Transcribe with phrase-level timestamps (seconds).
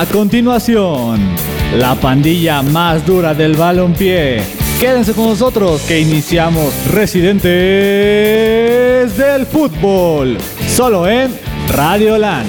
[0.00, 1.20] A continuación,
[1.76, 4.40] la pandilla más dura del balompié.
[4.80, 7.44] Quédense con nosotros que iniciamos Residentes
[9.18, 12.48] del Fútbol, solo en Radio Land.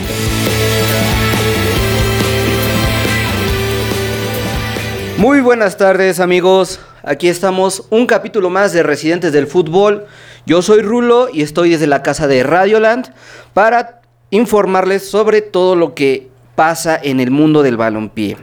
[5.17, 10.05] Muy buenas tardes amigos, aquí estamos un capítulo más de Residentes del Fútbol.
[10.45, 13.13] Yo soy Rulo y estoy desde la casa de Radioland
[13.53, 13.99] para
[14.29, 16.30] informarles sobre todo lo que
[16.61, 18.37] pasa en el mundo del balompié.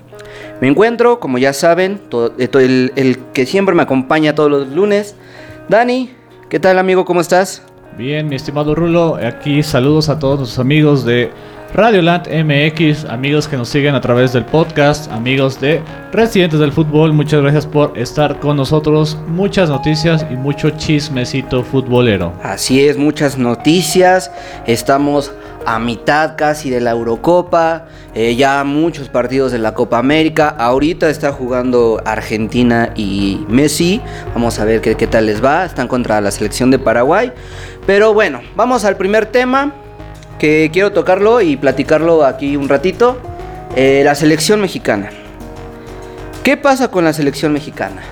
[0.60, 2.00] Me encuentro, como ya saben,
[2.36, 5.14] eh, el, que siempre me acompaña todos los lunes.
[5.68, 6.10] Dani,
[6.48, 7.04] ¿qué tal amigo?
[7.04, 7.62] ¿Cómo estás?
[7.96, 11.30] Bien, mi estimado Rulo, aquí saludos a todos nuestros amigos de
[11.74, 15.82] Radioland MX, amigos que nos siguen a través del podcast, amigos de
[16.12, 22.32] Residentes del Fútbol, muchas gracias por estar con nosotros, muchas noticias y mucho chismecito futbolero.
[22.42, 24.30] Así es, muchas noticias.
[24.66, 25.30] Estamos
[25.66, 27.86] a mitad casi de la Eurocopa.
[28.14, 30.48] eh, ya muchos partidos de la Copa América.
[30.48, 34.00] Ahorita está jugando Argentina y Messi.
[34.32, 35.66] Vamos a ver qué, qué tal les va.
[35.66, 37.30] Están contra la selección de Paraguay.
[37.86, 39.74] Pero bueno, vamos al primer tema
[40.38, 43.20] que quiero tocarlo y platicarlo aquí un ratito.
[43.76, 45.10] Eh, la selección mexicana.
[46.42, 48.02] ¿Qué pasa con la selección mexicana?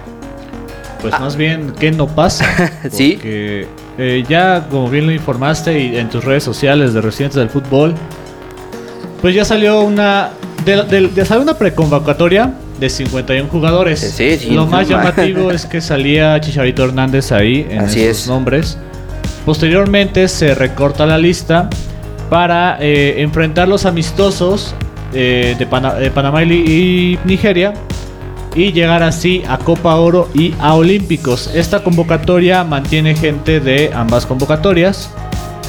[1.00, 2.44] Pues más bien, ¿qué no pasa?
[2.58, 2.70] Ah.
[2.90, 3.12] Sí.
[3.14, 3.66] Porque
[3.98, 7.94] eh, ya, como bien lo informaste y en tus redes sociales de Residentes del Fútbol,
[9.22, 10.30] pues ya salió una.
[10.64, 14.00] De, de- de- salió una preconvocatoria de 51 jugadores.
[14.00, 18.22] Sí, sí, lo más ma- llamativo es que salía Chicharito Hernández ahí en Así esos
[18.24, 18.28] es.
[18.28, 18.78] nombres.
[19.46, 21.70] Posteriormente se recorta la lista
[22.28, 24.74] para eh, enfrentar los amistosos
[25.12, 27.74] eh, de, Pana- de Panamá y, Nigeria
[28.54, 31.50] y llegar así a Copa Oro y a Olímpicos.
[31.54, 35.10] Esta convocatoria mantiene gente de ambas convocatorias.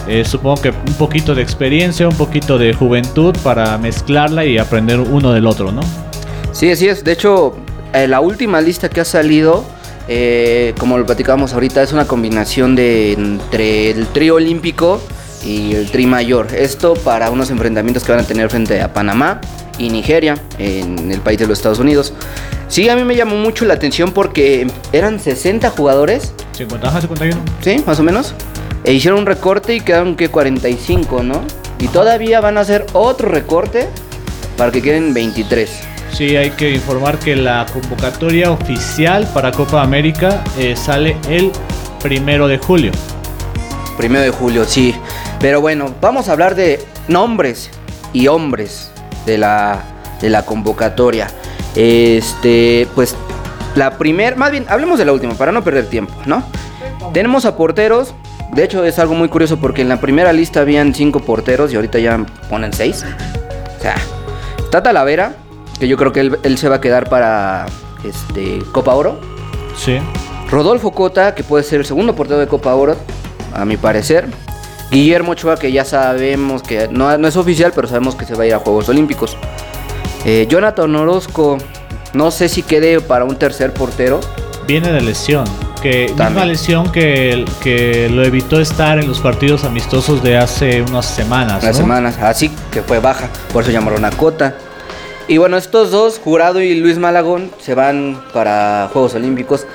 [0.07, 4.99] Eh, supongo que un poquito de experiencia, un poquito de juventud para mezclarla y aprender
[5.01, 5.81] uno del otro, ¿no?
[6.53, 7.03] Sí, así es.
[7.03, 7.57] De hecho,
[7.93, 9.65] la última lista que ha salido,
[10.79, 15.01] como lo platicábamos ahorita, es una combinación de entre el trío olímpico
[15.45, 16.47] y el tri mayor.
[16.53, 19.41] Esto para unos enfrentamientos que van a tener frente a Panamá
[19.77, 22.13] y Nigeria, en el país de los Estados Unidos.
[22.67, 27.41] Sí, a mí me llamó mucho la atención porque eran 60 jugadores, 50, ajá, 51.
[27.61, 27.83] ¿sí?
[27.85, 28.33] Más o menos.
[28.83, 31.41] E hicieron un recorte y quedaron que 45, ¿no?
[31.79, 33.87] Y todavía van a hacer otro recorte
[34.57, 35.69] para que queden 23.
[36.11, 41.51] Sí, hay que informar que la convocatoria oficial para Copa América eh, sale el
[42.01, 42.91] primero de julio.
[43.97, 44.95] Primero de julio, sí.
[45.39, 47.69] Pero bueno, vamos a hablar de nombres
[48.13, 48.91] y hombres
[49.25, 49.83] de la,
[50.21, 51.27] de la convocatoria.
[51.75, 53.15] Este, pues
[53.75, 56.43] la primera, más bien, hablemos de la última para no perder tiempo, ¿no?
[57.13, 58.13] Tenemos a porteros.
[58.53, 61.75] De hecho, es algo muy curioso porque en la primera lista habían cinco porteros y
[61.75, 63.05] ahorita ya ponen seis.
[63.77, 63.95] O sea,
[64.57, 65.35] está Talavera,
[65.79, 67.67] que yo creo que él, él se va a quedar para
[68.03, 69.19] este, Copa Oro.
[69.75, 69.99] Sí.
[70.49, 72.95] Rodolfo Cota, que puede ser el segundo portero de Copa Oro,
[73.53, 74.27] a mi parecer.
[74.91, 78.43] Guillermo Ochoa, que ya sabemos que no, no es oficial, pero sabemos que se va
[78.43, 79.37] a ir a Juegos Olímpicos.
[80.25, 81.57] Eh, Jonathan Orozco,
[82.13, 84.19] no sé si quede para un tercer portero.
[84.65, 85.45] Viene de lesión.
[85.81, 86.47] Que misma También.
[86.47, 91.63] lesión que, que lo evitó estar en los partidos amistosos de hace unas semanas.
[91.63, 91.73] ¿no?
[91.73, 94.55] semanas, así que fue baja, por eso llamaron a Cota.
[95.27, 99.67] Y bueno, estos dos, Jurado y Luis Malagón, se van para Juegos Olímpicos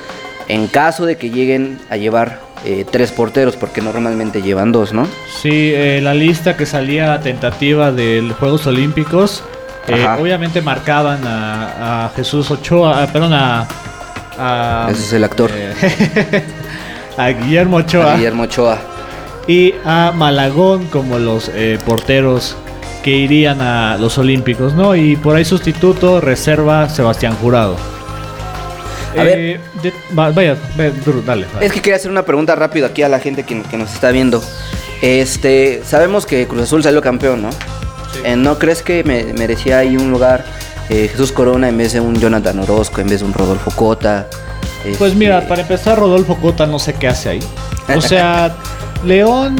[0.48, 5.06] en caso de que lleguen a llevar eh, tres porteros, porque normalmente llevan dos, ¿no?
[5.40, 9.42] Sí, eh, la lista que salía tentativa de los Juegos Olímpicos,
[9.88, 13.66] eh, obviamente marcaban a, a Jesús Ochoa, ah, perdón, a,
[14.38, 15.50] a, Ese es el actor.
[15.52, 15.74] eh,
[17.16, 18.78] a Guillermo Ochoa A Guillermo Ochoa.
[19.48, 22.56] y a Malagón como los eh, porteros
[23.02, 24.94] que irían a los Olímpicos, ¿no?
[24.94, 27.76] Y por ahí sustituto, reserva Sebastián Jurado.
[29.16, 30.56] A Eh, de- va- vaya,
[31.04, 31.46] Duro, dale.
[31.52, 31.66] dale.
[31.66, 34.10] Es que quería hacer una pregunta rápido aquí a la gente que, que nos está
[34.10, 34.42] viendo.
[35.00, 37.50] Este, sabemos que Cruz Azul salió campeón, ¿no?
[38.24, 40.44] Eh, ¿No crees que me- merecía ahí un lugar
[40.88, 44.26] eh, Jesús Corona en vez de un Jonathan Orozco, en vez de un Rodolfo Cota?
[44.82, 47.40] Pues Este, mira, para empezar, Rodolfo Cota no sé qué hace ahí.
[47.96, 48.54] O sea,
[49.04, 49.56] León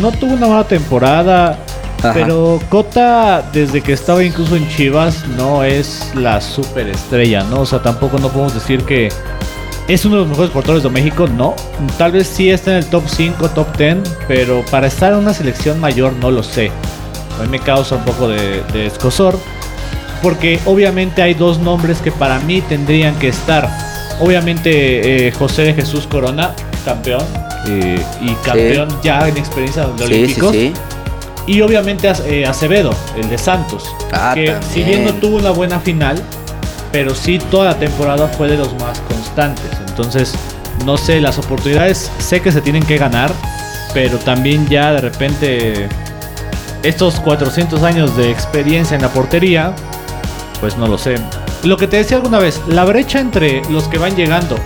[0.00, 1.58] no tuvo una mala temporada,
[1.98, 2.12] Ajá.
[2.14, 7.60] pero Cota, desde que estaba incluso en Chivas, no es la superestrella, ¿no?
[7.62, 9.08] O sea, tampoco no podemos decir que
[9.88, 11.54] es uno de los mejores porteros de México, no.
[11.96, 13.96] Tal vez sí está en el top 5, top 10,
[14.28, 16.70] pero para estar en una selección mayor no lo sé.
[17.38, 19.38] A mí me causa un poco de, de escosor.
[20.22, 23.68] Porque obviamente hay dos nombres que para mí tendrían que estar.
[24.18, 26.52] Obviamente eh, José de Jesús Corona,
[26.84, 27.22] campeón.
[27.68, 30.52] eh, y campeón ya en experiencia de sí, Olímpicos.
[30.52, 30.72] sí.
[31.46, 33.84] Y obviamente eh, Acevedo, el de Santos.
[34.12, 34.72] Ah, que también.
[34.72, 36.22] si bien no tuvo una buena final,
[36.92, 39.70] pero sí toda la temporada fue de los más constantes.
[39.88, 40.34] Entonces,
[40.84, 43.32] no sé, las oportunidades sé que se tienen que ganar,
[43.94, 45.88] pero también ya de repente
[46.82, 49.74] estos 400 años de experiencia en la portería,
[50.60, 51.16] pues no lo sé.
[51.64, 54.56] Lo que te decía alguna vez, la brecha entre los que van llegando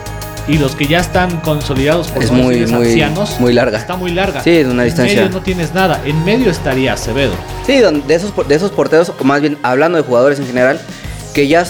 [0.50, 3.78] y los que ya están consolidados por Es muy, muy, ancianos, muy larga.
[3.78, 4.42] está muy larga.
[4.42, 5.22] Sí, es una En distancia.
[5.22, 6.02] medio no tienes nada.
[6.04, 7.30] En medio estaría Acevedo.
[7.64, 10.80] Sí, de esos, de esos porteros, o más bien hablando de jugadores en general,
[11.34, 11.64] que ya,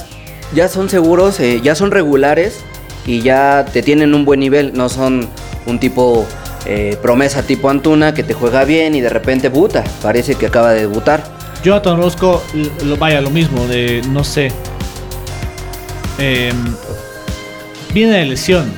[0.54, 2.60] ya son seguros, eh, ya son regulares
[3.04, 4.72] y ya te tienen un buen nivel.
[4.72, 5.28] No son
[5.66, 6.24] un tipo
[6.64, 9.84] eh, promesa tipo Antuna que te juega bien y de repente buta.
[10.00, 11.22] Parece que acaba de debutar.
[11.62, 14.50] Jonathan lo, vaya, lo mismo, de no sé.
[16.18, 16.56] Em,
[17.92, 18.70] viene de lesión.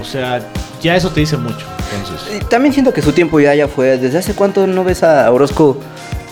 [0.00, 0.40] O sea,
[0.82, 1.66] ya eso te dice mucho.
[1.98, 3.98] Entonces, Eh, También siento que su tiempo ya, ya fue.
[3.98, 5.78] ¿Desde hace cuánto no ves a Orozco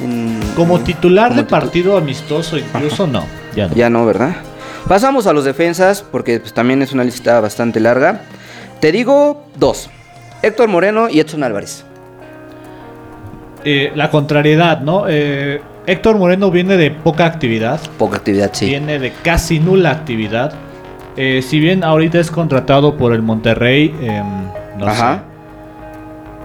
[0.00, 3.24] en- como titular como de titu- partido amistoso, incluso no.
[3.56, 3.74] Ya no.
[3.74, 4.36] Ya no, ¿verdad?
[4.86, 8.22] Pasamos a los defensas, porque pues, también es una lista bastante larga.
[8.80, 9.90] Te digo dos.
[10.42, 11.84] Héctor Moreno y Edson Álvarez.
[13.64, 15.04] Eh, la contrariedad, ¿no?
[15.08, 17.80] Eh, Héctor Moreno viene de poca actividad.
[17.98, 18.66] Poca actividad, sí.
[18.66, 20.52] Viene de casi nula actividad.
[21.20, 24.24] Eh, si bien ahorita es contratado por el Monterrey, em,
[24.78, 25.14] no Ajá.
[25.14, 25.20] sé.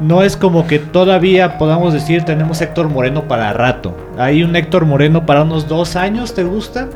[0.03, 3.95] No es como que todavía podamos decir tenemos Héctor Moreno para rato.
[4.17, 6.87] Hay un Héctor Moreno para unos dos años, ¿te gusta?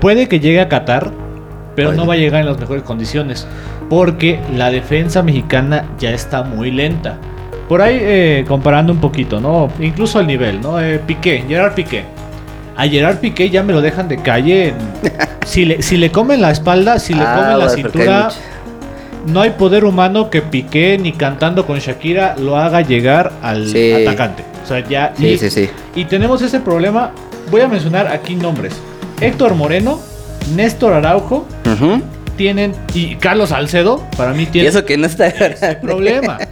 [0.00, 1.12] Puede que llegue a Qatar,
[1.76, 3.46] pero no va a llegar en las mejores condiciones.
[3.88, 7.16] Porque la defensa mexicana ya está muy lenta.
[7.68, 9.68] Por ahí eh, comparando un poquito, ¿no?
[9.78, 10.80] Incluso el nivel, ¿no?
[10.80, 12.02] Eh, Piqué, Gerard Piqué.
[12.76, 14.74] A Gerard Piqué ya me lo dejan de calle.
[15.46, 18.28] si, le, si le comen la espalda, si le Ah, comen la hay cintura,
[19.26, 23.92] no hay poder humano que Piqué ni cantando con Shakira lo haga llegar al Sí.
[23.92, 24.44] atacante.
[24.64, 25.12] O sea, ya.
[25.16, 25.68] Sí, y, sí, sí.
[25.94, 27.10] y tenemos ese problema.
[27.50, 28.74] Voy a mencionar aquí nombres:
[29.20, 30.00] Héctor Moreno,
[30.54, 31.46] Néstor Araujo,
[32.36, 32.72] tienen.
[32.94, 36.38] Y Carlos Salcedo, para mí Y tiene eso que no está ese problema.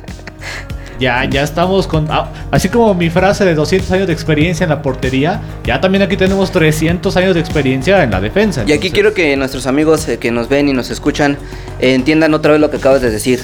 [0.99, 2.07] Ya, ya estamos con.
[2.11, 6.03] ah, así como mi frase de 200 años de experiencia en la portería, ya también
[6.03, 8.65] aquí tenemos 300 años de experiencia en la defensa.
[8.67, 11.39] Y aquí quiero que nuestros amigos eh, que nos ven y nos escuchan
[11.81, 13.41] entiendan otra vez lo que acabas de decir.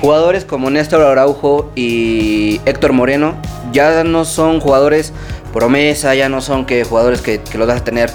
[0.00, 3.36] Jugadores como Néstor Araujo y Héctor Moreno
[3.72, 5.12] ya no son jugadores
[5.52, 8.10] promesa, ya no son que jugadores que, que los vas a tener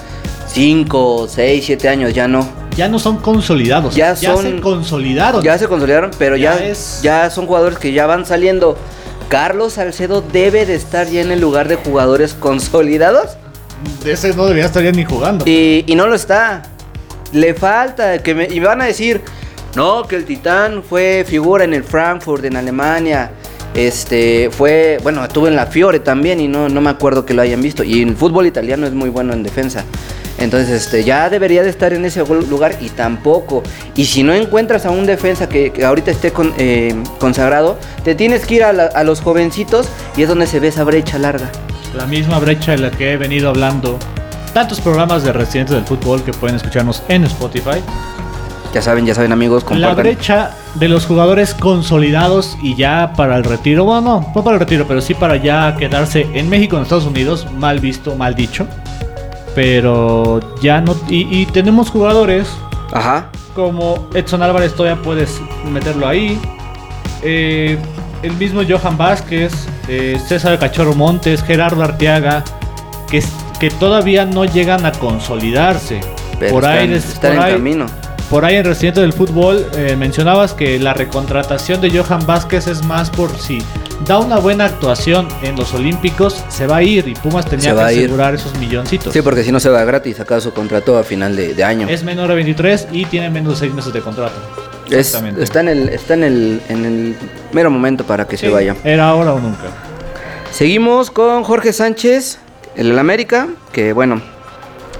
[0.48, 2.67] 5, 6, 7 años, ya no.
[2.78, 3.94] Ya no son consolidados.
[3.96, 5.42] Ya Ya, son- se consolidaron.
[5.42, 8.76] Ya se consolidaron, pero ya, Ya es- ya son jugadores que ya van saliendo.
[9.28, 13.36] Carlos Salcedo debe de estar ya en el lugar de jugadores consolidados
[14.04, 15.44] ese no debería estar ya ni jugando.
[15.46, 16.62] y, y no lo está.
[17.32, 19.20] Le falta que me, y me van a decir,
[19.76, 23.30] no, que el Titán fue figura en el Frankfurt, en Alemania.
[23.74, 27.42] Este, fue, bueno, estuvo en la Fiore también y no, no me acuerdo que lo
[27.42, 27.84] hayan visto.
[27.84, 29.84] Y el fútbol italiano es muy bueno en defensa.
[30.38, 33.62] Entonces, este, ya debería de estar en ese lugar y tampoco.
[33.96, 38.14] Y si no encuentras a un defensa que, que ahorita esté con- eh, consagrado, te
[38.14, 41.18] tienes que ir a, la- a los jovencitos y es donde se ve esa brecha
[41.18, 41.50] larga.
[41.96, 43.98] La misma brecha de la que he venido hablando.
[44.54, 47.82] Tantos programas de residentes del fútbol que pueden escucharnos en Spotify.
[48.72, 49.96] Ya saben, ya saben amigos, La compartan.
[50.04, 53.84] brecha de los jugadores consolidados y ya para el retiro.
[53.84, 57.06] Bueno, no, no para el retiro, pero sí para ya quedarse en México, en Estados
[57.06, 57.46] Unidos.
[57.58, 58.66] Mal visto, mal dicho.
[59.62, 60.94] Pero ya no.
[61.08, 62.46] Y, y tenemos jugadores
[62.92, 63.26] Ajá.
[63.56, 66.40] como Edson Álvarez, todavía puedes meterlo ahí.
[67.24, 67.76] Eh,
[68.22, 69.52] el mismo Johan Vázquez,
[69.88, 72.44] eh, César Cachorro Montes, Gerardo Arteaga,
[73.10, 73.20] que,
[73.58, 76.02] que todavía no llegan a consolidarse.
[76.38, 77.86] Pero por, ahí, des- están por en ahí- camino.
[78.30, 82.84] por ahí en Residente del Fútbol eh, mencionabas que la recontratación de Johan Vázquez es
[82.84, 83.58] más por si
[84.06, 87.80] da una buena actuación en los Olímpicos, se va a ir y Pumas tenía que
[87.80, 87.98] a ir.
[88.00, 89.12] asegurar esos milloncitos.
[89.12, 91.88] Sí, porque si no se va gratis, acaso contrato a final de, de año.
[91.88, 94.36] Es menor de 23 y tiene menos de 6 meses de contrato.
[94.86, 95.42] Es- Exactamente.
[95.42, 97.16] está en el, está en el, en el
[97.52, 98.74] mero momento para que se vaya.
[98.84, 99.64] Era ahora o nunca.
[100.52, 102.38] Seguimos con Jorge Sánchez,
[102.76, 104.22] el América, que bueno,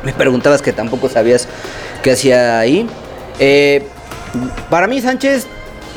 [0.05, 1.49] me preguntabas que tampoco sabías
[2.03, 2.87] qué hacía ahí.
[3.39, 3.87] Eh,
[4.69, 5.47] para mí Sánchez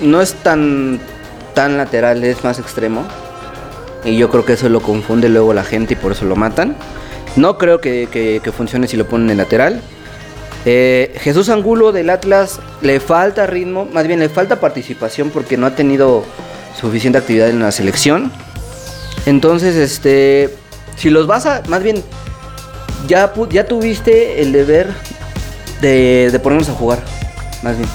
[0.01, 0.99] no es tan,
[1.53, 3.03] tan lateral, es más extremo.
[4.03, 6.75] Y yo creo que eso lo confunde luego la gente y por eso lo matan.
[7.35, 9.81] No creo que, que- funcione si lo ponen en lateral.
[10.65, 15.65] Eh, Jesús Angulo del Atlas le falta ritmo, más bien le falta participación porque no
[15.65, 16.23] ha tenido
[16.79, 18.31] suficiente actividad en la selección.
[19.25, 20.49] Entonces, este,
[20.97, 22.03] si los vas a, más bien,
[23.07, 24.89] ya, ya tuviste el deber
[25.81, 26.99] de, de ponernos a jugar,
[27.63, 27.89] más bien.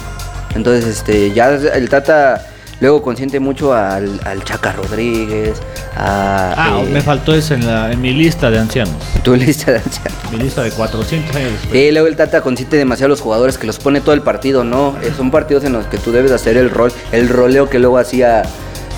[0.55, 2.47] Entonces, este, ya el Tata
[2.81, 5.61] Luego consiente mucho al, al Chaca Rodríguez,
[5.97, 6.55] a...
[6.57, 8.95] Ah, eh, me faltó eso en, la, en mi lista de ancianos.
[9.23, 10.13] tu lista de ancianos.
[10.31, 11.73] Mi lista de 400 años después.
[11.73, 14.63] Sí, luego el Tata consiente demasiado a los jugadores que los pone todo el partido,
[14.63, 14.95] ¿no?
[15.03, 17.97] Eh, son partidos en los que tú debes hacer el rol, el roleo que luego
[17.97, 18.43] hacía,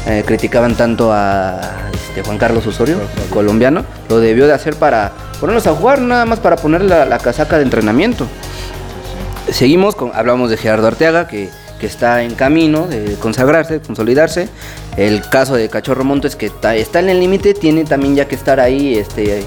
[0.06, 1.61] eh, criticaban tanto a
[1.92, 3.30] este, Juan Carlos Osorio, Osorio.
[3.30, 7.18] colombiano, lo debió de hacer para ponerlos a jugar, nada más para poner la, la
[7.18, 8.26] casaca de entrenamiento.
[9.52, 14.49] Seguimos, con, hablamos de Gerardo Arteaga, que, que está en camino de consagrarse, consolidarse.
[14.97, 18.58] El caso de Cachorro Montes, que está en el límite, tiene también ya que estar
[18.61, 19.44] ahí este,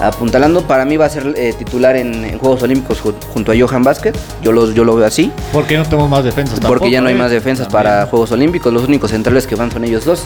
[0.00, 0.62] apuntalando.
[0.66, 3.82] Para mí va a ser eh, titular en, en Juegos Olímpicos ju- junto a Johan
[3.84, 4.14] Vázquez.
[4.42, 5.32] Yo, los, yo lo veo así.
[5.52, 7.18] ¿Por qué no tenemos más defensas porque tampoco, ya no hay eh?
[7.18, 7.92] más defensas También.
[7.94, 8.72] para Juegos Olímpicos.
[8.72, 10.24] Los únicos centrales que van son ellos dos.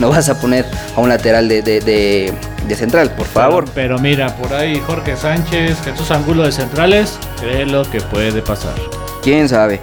[0.00, 0.64] No vas a poner
[0.96, 2.32] a un lateral de, de- de-
[2.66, 3.64] de central, por favor.
[3.64, 8.74] Pero, pero mira, por ahí Jorge Sánchez, Jesús Angulo de centrales, créelo que puede pasar.
[9.22, 9.80] ¿Quién sabe?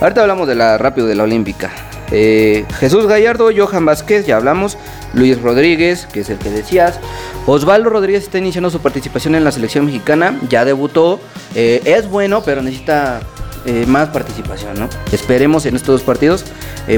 [0.00, 1.70] Ahorita hablamos de la rápido de la Olímpica.
[2.10, 4.78] Eh, Jesús Gallardo, Johan Vázquez, ya hablamos.
[5.12, 7.00] Luis Rodríguez, que es el que decías.
[7.46, 10.38] Osvaldo Rodríguez está iniciando su participación en la selección mexicana.
[10.48, 11.20] Ya debutó.
[11.54, 13.20] Eh, es bueno, pero necesita
[13.66, 14.88] eh, más participación, ¿no?
[15.10, 16.44] Esperemos en estos dos partidos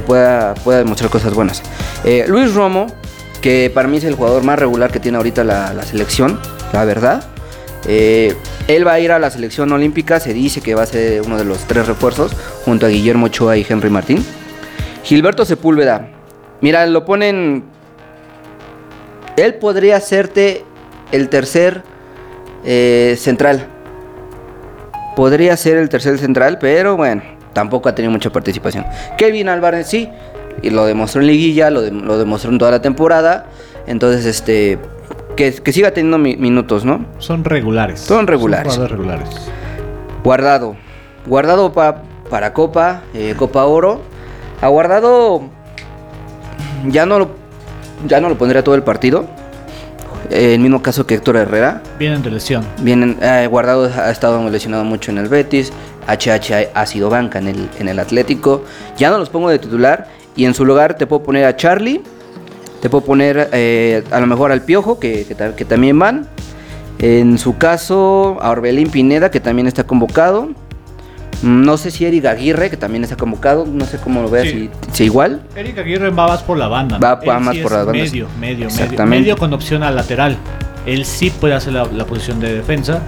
[0.06, 1.62] pueda, pueda demostrar cosas buenas.
[2.28, 2.86] Luis Romo,
[3.40, 6.38] que para mí es el jugador más regular que tiene ahorita la selección,
[6.72, 7.24] la verdad.
[7.86, 8.34] Eh,
[8.68, 11.36] él va a ir a la selección olímpica, se dice que va a ser uno
[11.36, 12.32] de los tres refuerzos,
[12.64, 14.24] junto a Guillermo Ochoa y Henry Martín.
[15.02, 16.08] Gilberto Sepúlveda,
[16.60, 17.64] mira, lo ponen...
[19.36, 20.64] Él podría hacerte
[21.12, 21.82] el tercer
[22.64, 23.66] eh, central.
[25.16, 27.22] Podría ser el tercer central, pero bueno,
[27.52, 28.84] tampoco ha tenido mucha participación.
[29.16, 30.08] Kevin Álvarez sí,
[30.62, 33.46] y lo demostró en liguilla, lo, lo demostró en toda la temporada.
[33.86, 34.78] Entonces, este,
[35.40, 37.06] que, que siga teniendo mi- minutos, ¿no?
[37.18, 38.00] Son regulares.
[38.00, 38.76] Son regulares.
[38.76, 39.28] regulares.
[40.22, 40.76] Guardado.
[41.26, 44.02] Guardado pa- para Copa, eh, Copa Oro.
[44.60, 45.42] A Guardado
[46.88, 47.30] ya no lo,
[48.06, 49.24] ya no lo pondría todo el partido.
[50.30, 51.82] Eh, el mismo caso que Héctor Herrera.
[51.98, 52.62] Vienen de lesión.
[52.82, 55.72] Vienen, eh, Guardado ha estado lesionado mucho en el Betis.
[56.06, 58.62] HH ha sido banca en el, en el Atlético.
[58.98, 60.06] Ya no los pongo de titular.
[60.36, 62.02] Y en su lugar te puedo poner a Charlie.
[62.80, 66.26] Te puedo poner eh, a lo mejor al Piojo, que, que ta- que también van.
[66.98, 70.48] En su caso, a Orbelín Pineda, que también está convocado.
[71.42, 73.64] Mm, No sé si Eric Aguirre, que también está convocado.
[73.66, 74.70] No sé cómo lo veas, Sí.
[74.90, 75.42] si, si igual.
[75.56, 76.98] Eric Aguirre va más por la banda.
[76.98, 78.10] Va- va más sí por es las bandas.
[78.12, 78.66] Medio, medio, medio.
[78.66, 79.20] Exactamente.
[79.20, 80.36] Medio con opción al lateral.
[80.86, 83.00] Él sí puede hacer la, la posición de defensa,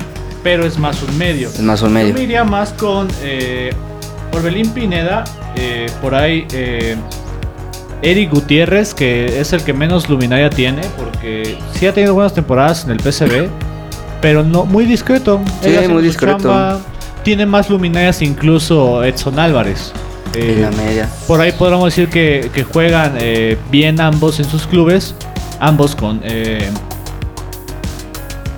[0.43, 1.49] pero es más un medio.
[1.49, 2.15] Es más un Yo medio.
[2.15, 3.71] me iría más con eh,
[4.35, 5.25] Orbelín Pineda,
[5.57, 6.47] eh, por ahí
[8.03, 12.85] Eric Gutiérrez, que es el que menos luminaria tiene, porque sí ha tenido buenas temporadas
[12.85, 13.49] en el PCB,
[14.21, 15.41] pero no muy discreto.
[15.63, 16.39] Sí, muy discreto.
[16.39, 16.81] chamba,
[17.23, 19.93] tiene más luminarias incluso Edson Álvarez.
[20.35, 21.09] Eh, En la media.
[21.27, 25.15] por ahí podríamos decir que, que juegan eh, bien ambos en sus clubes,
[25.61, 26.69] ambos con eh,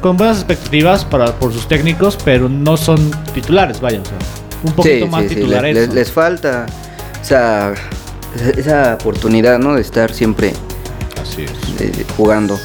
[0.01, 4.19] con buenas expectativas para por sus técnicos, pero no son titulares, vaya, o sea,
[4.63, 5.75] un poquito Sí, más sí, titulares.
[5.75, 6.67] les, les- les falta
[7.23, 7.73] esa,
[8.57, 9.75] esa oportunidad, ¿no?
[9.75, 10.53] De estar siempre
[11.21, 11.51] Así es.
[11.81, 12.59] eh, jugando.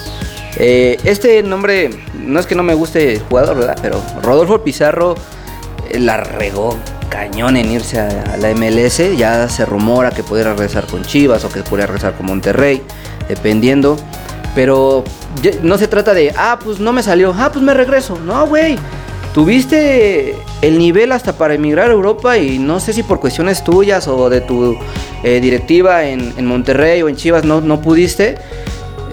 [0.57, 3.77] Eh, este nombre, no es que no me guste el jugador, ¿verdad?
[3.81, 5.15] Pero Rodolfo Pizarro
[5.89, 6.77] eh, la regó
[7.09, 9.15] cañón en irse a, a la MLS.
[9.17, 12.81] Ya se rumora que pudiera regresar con Chivas o que pudiera regresar con Monterrey,
[13.27, 13.97] dependiendo.
[14.55, 15.03] Pero
[15.61, 18.17] no se trata de, ah, pues no me salió, ah, pues me regreso.
[18.25, 18.77] No, güey.
[19.33, 24.07] Tuviste el nivel hasta para emigrar a Europa y no sé si por cuestiones tuyas
[24.07, 24.75] o de tu
[25.23, 28.37] eh, directiva en, en Monterrey o en Chivas no, no pudiste.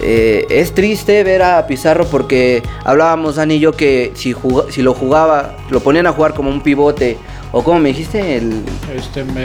[0.01, 4.35] Eh, es triste ver a Pizarro porque hablábamos Dani y yo que si,
[4.69, 7.17] si lo jugaba, lo ponían a jugar como un pivote
[7.51, 8.63] o como me dijiste, el...
[8.95, 9.43] Este me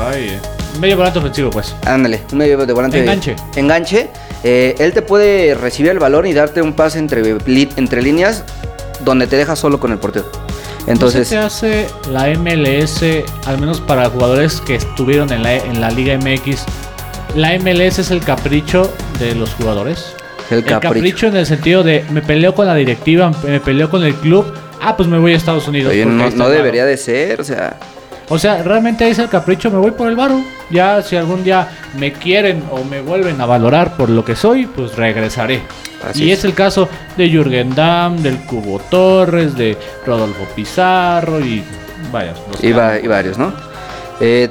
[0.00, 0.38] ay,
[0.80, 1.74] medio volante ofensivo, pues.
[1.86, 2.96] Ándale, un medio de volante.
[2.98, 3.36] de- Enganche.
[3.56, 4.08] enganche.
[4.42, 7.36] eh, él te puede recibir el balón y darte un pase entre,
[7.76, 8.44] entre líneas
[9.04, 10.26] donde te deja solo con el portero.
[10.86, 13.02] Entonces, ¿qué hace la MLS,
[13.46, 16.62] al menos para jugadores que estuvieron en la, en la Liga MX?
[17.36, 20.14] La MLS es el capricho de los jugadores.
[20.50, 20.94] el El capricho.
[20.94, 24.46] capricho en el sentido de me peleo con la directiva, me peleo con el club.
[24.80, 25.92] Ah, pues me voy a Estados Unidos.
[25.92, 27.76] Oye, no, no debería de ser, o sea,
[28.30, 30.40] O sea, realmente ahí es el capricho, me voy por el varo.
[30.70, 31.68] Ya si algún día
[31.98, 35.62] me quieren o me vuelven a valorar por lo que soy, pues regresaré.
[36.06, 36.40] Así y es.
[36.40, 41.62] es el caso de Jürgen Damm, del Cubo Torres, de Rodolfo Pizarro y
[42.12, 42.34] vaya.
[42.58, 43.52] y, que- va- y varios, ¿no?
[44.20, 44.50] Eh,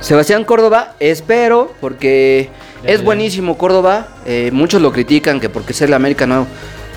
[0.00, 2.48] Sebastián Córdoba, espero, porque
[2.84, 3.04] Ya, es ya.
[3.04, 4.08] buenísimo Córdoba.
[4.26, 6.46] eh, muchos lo critican que porque ser la América no,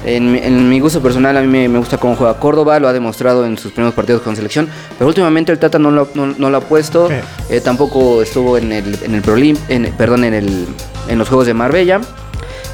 [0.03, 2.87] En, mi- en mi gusto personal, a mí me, me gusta cómo juega Córdoba, lo
[2.87, 4.67] ha demostrado en sus primeros partidos con selección,
[4.97, 7.07] pero últimamente el Tata no lo, no, no lo ha puesto,
[7.49, 10.65] eh, tampoco estuvo en el, en el Prolim, en, perdón, en, el,
[11.07, 12.01] en los Juegos de Marbella.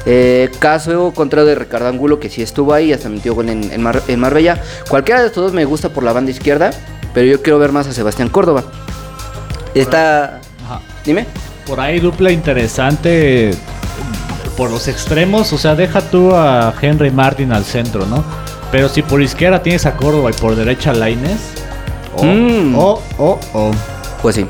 [0.06, 3.82] Eh, caso contrario de Ricardo Angulo, que sí estuvo ahí, hasta metió gol en, en,
[3.82, 4.62] Mar- en Marbella.
[4.88, 6.70] Cualquiera de estos dos me gusta por la banda izquierda,
[7.12, 8.64] pero yo quiero ver más a Sebastián Córdoba.
[9.74, 10.40] Está...
[10.64, 10.80] Ajá.
[11.04, 11.26] Dime.
[11.66, 13.50] Por ahí dupla interesante
[14.58, 18.22] por los extremos, o sea, deja tú a Henry Martin al centro, ¿no?
[18.72, 21.38] Pero si por izquierda tienes a Córdoba y por derecha a Laines,
[22.16, 22.74] oh, Mm.
[22.76, 23.70] oh, oh, oh.
[24.20, 24.46] Pues sí.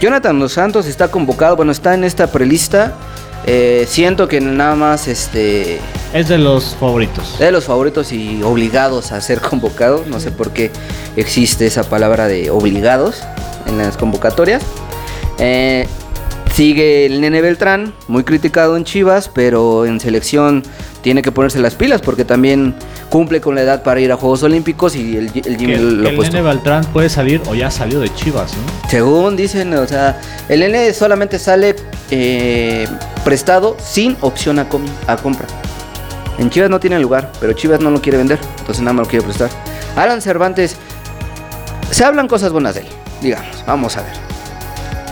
[0.00, 2.92] Jonathan Dos Santos está convocado, bueno, está en esta prelista.
[3.46, 5.80] Eh, siento que nada más este
[6.12, 7.38] es de los favoritos.
[7.38, 10.04] de los favoritos y obligados a ser convocado.
[10.08, 10.70] No sé por qué
[11.16, 13.22] existe esa palabra de obligados
[13.66, 14.62] en las convocatorias.
[15.38, 15.86] Eh,
[16.58, 20.64] sigue el Nene Beltrán, muy criticado en Chivas, pero en selección
[21.02, 22.74] tiene que ponerse las pilas porque también
[23.10, 26.02] cumple con la edad para ir a Juegos Olímpicos y el, el Jimmy Que, lo
[26.10, 26.20] que el.
[26.20, 28.90] Nene Beltrán puede salir o ya salió de Chivas, ¿no?
[28.90, 31.76] Según dicen, o sea, el N solamente sale
[32.10, 32.88] eh,
[33.24, 35.46] prestado sin opción a, com- a compra.
[36.40, 39.10] En Chivas no tiene lugar, pero Chivas no lo quiere vender, entonces nada más lo
[39.10, 39.48] quiere prestar.
[39.94, 40.74] Alan Cervantes,
[41.92, 42.86] se hablan cosas buenas de él,
[43.22, 44.12] digamos, vamos a ver.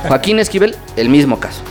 [0.09, 1.63] Joaquín Esquivel, el mismo caso.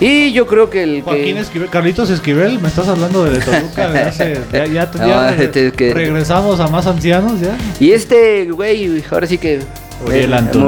[0.00, 1.40] Y yo creo que el Joaquín que...
[1.40, 5.72] Esquivel, Carlitos Esquivel, me estás hablando de Toluca, de hace- ya, ya- No, ya este
[5.72, 7.56] que- regresamos a más ancianos ya.
[7.78, 9.60] Y este güey, ahora sí que.
[10.04, 10.66] Uriel Antuna.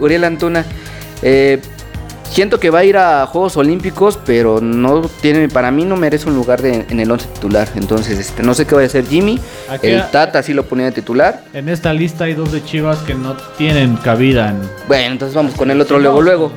[0.00, 0.64] Uriel Antuna.
[1.22, 1.60] Eh,
[2.32, 6.28] siento que va a ir a Juegos Olímpicos, pero no tiene, para mí no merece
[6.28, 7.68] un lugar de- en el 11 titular.
[7.76, 9.38] Entonces, este, no sé qué va a hacer Jimmy.
[9.68, 11.44] Aquí el Tata sí lo ponía de titular.
[11.52, 14.60] En esta lista hay dos de Chivas que no tienen cabida en.
[14.88, 16.52] Bueno, entonces vamos con el otro Sí, luego, luego.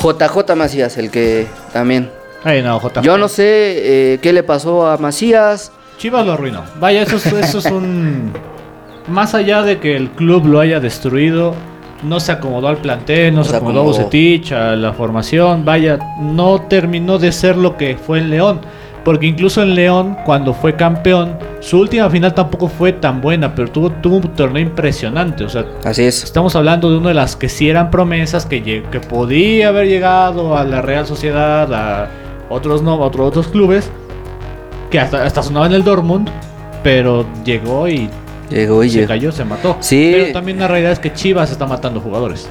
[0.00, 2.10] JJ Macías, el que también.
[2.44, 3.02] Ay, no, JJ.
[3.02, 5.72] Yo no sé eh, qué le pasó a Macías.
[5.98, 6.64] Chivas lo arruinó.
[6.80, 8.32] Vaya, eso es, eso es un.
[9.08, 11.54] Más allá de que el club lo haya destruido,
[12.02, 13.84] no se acomodó al plantel, no No se acomodó a.
[13.84, 15.64] Bucetich, a la formación.
[15.64, 18.60] Vaya, no terminó de ser lo que fue en León.
[19.04, 23.68] Porque incluso en León, cuando fue campeón, su última final tampoco fue tan buena, pero
[23.68, 25.44] tuvo, tuvo un torneo impresionante.
[25.44, 26.22] O sea, Así es.
[26.22, 30.56] Estamos hablando de una de las que sí eran promesas que, que podía haber llegado
[30.56, 32.10] a la Real Sociedad, a
[32.48, 33.90] otros no, a otros, otros clubes,
[34.90, 36.28] que hasta, hasta sonaba en el Dortmund,
[36.84, 38.08] pero llegó y
[38.50, 39.08] Llegó y se llegó.
[39.08, 39.76] cayó, se mató.
[39.80, 40.10] Sí.
[40.14, 42.48] Pero también la realidad es que Chivas está matando jugadores.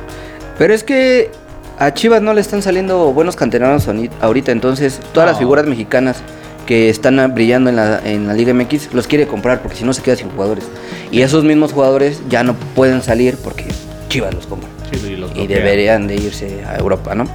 [0.58, 1.32] Pero es que
[1.80, 3.88] a Chivas no le están saliendo buenos canteranos
[4.22, 6.18] ahorita, entonces todas las figuras mexicanas
[6.66, 9.94] que están brillando en la, en la Liga MX los quiere comprar porque si no
[9.94, 10.66] se queda sin jugadores.
[11.12, 13.66] Y esos mismos jugadores ya no pueden salir porque
[14.10, 14.70] Chivas los compra.
[14.92, 15.58] Sí, y los Y bloquea.
[15.58, 17.26] deberían de irse a Europa, ¿no?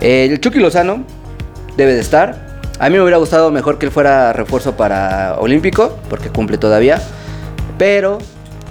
[0.00, 1.04] El Chucky Lozano
[1.76, 2.54] debe de estar.
[2.78, 7.00] A mí me hubiera gustado mejor que él fuera refuerzo para Olímpico, porque cumple todavía.
[7.78, 8.18] Pero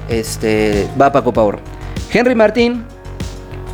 [0.10, 1.60] este va para Copa Oro.
[2.12, 2.86] Henry Martín.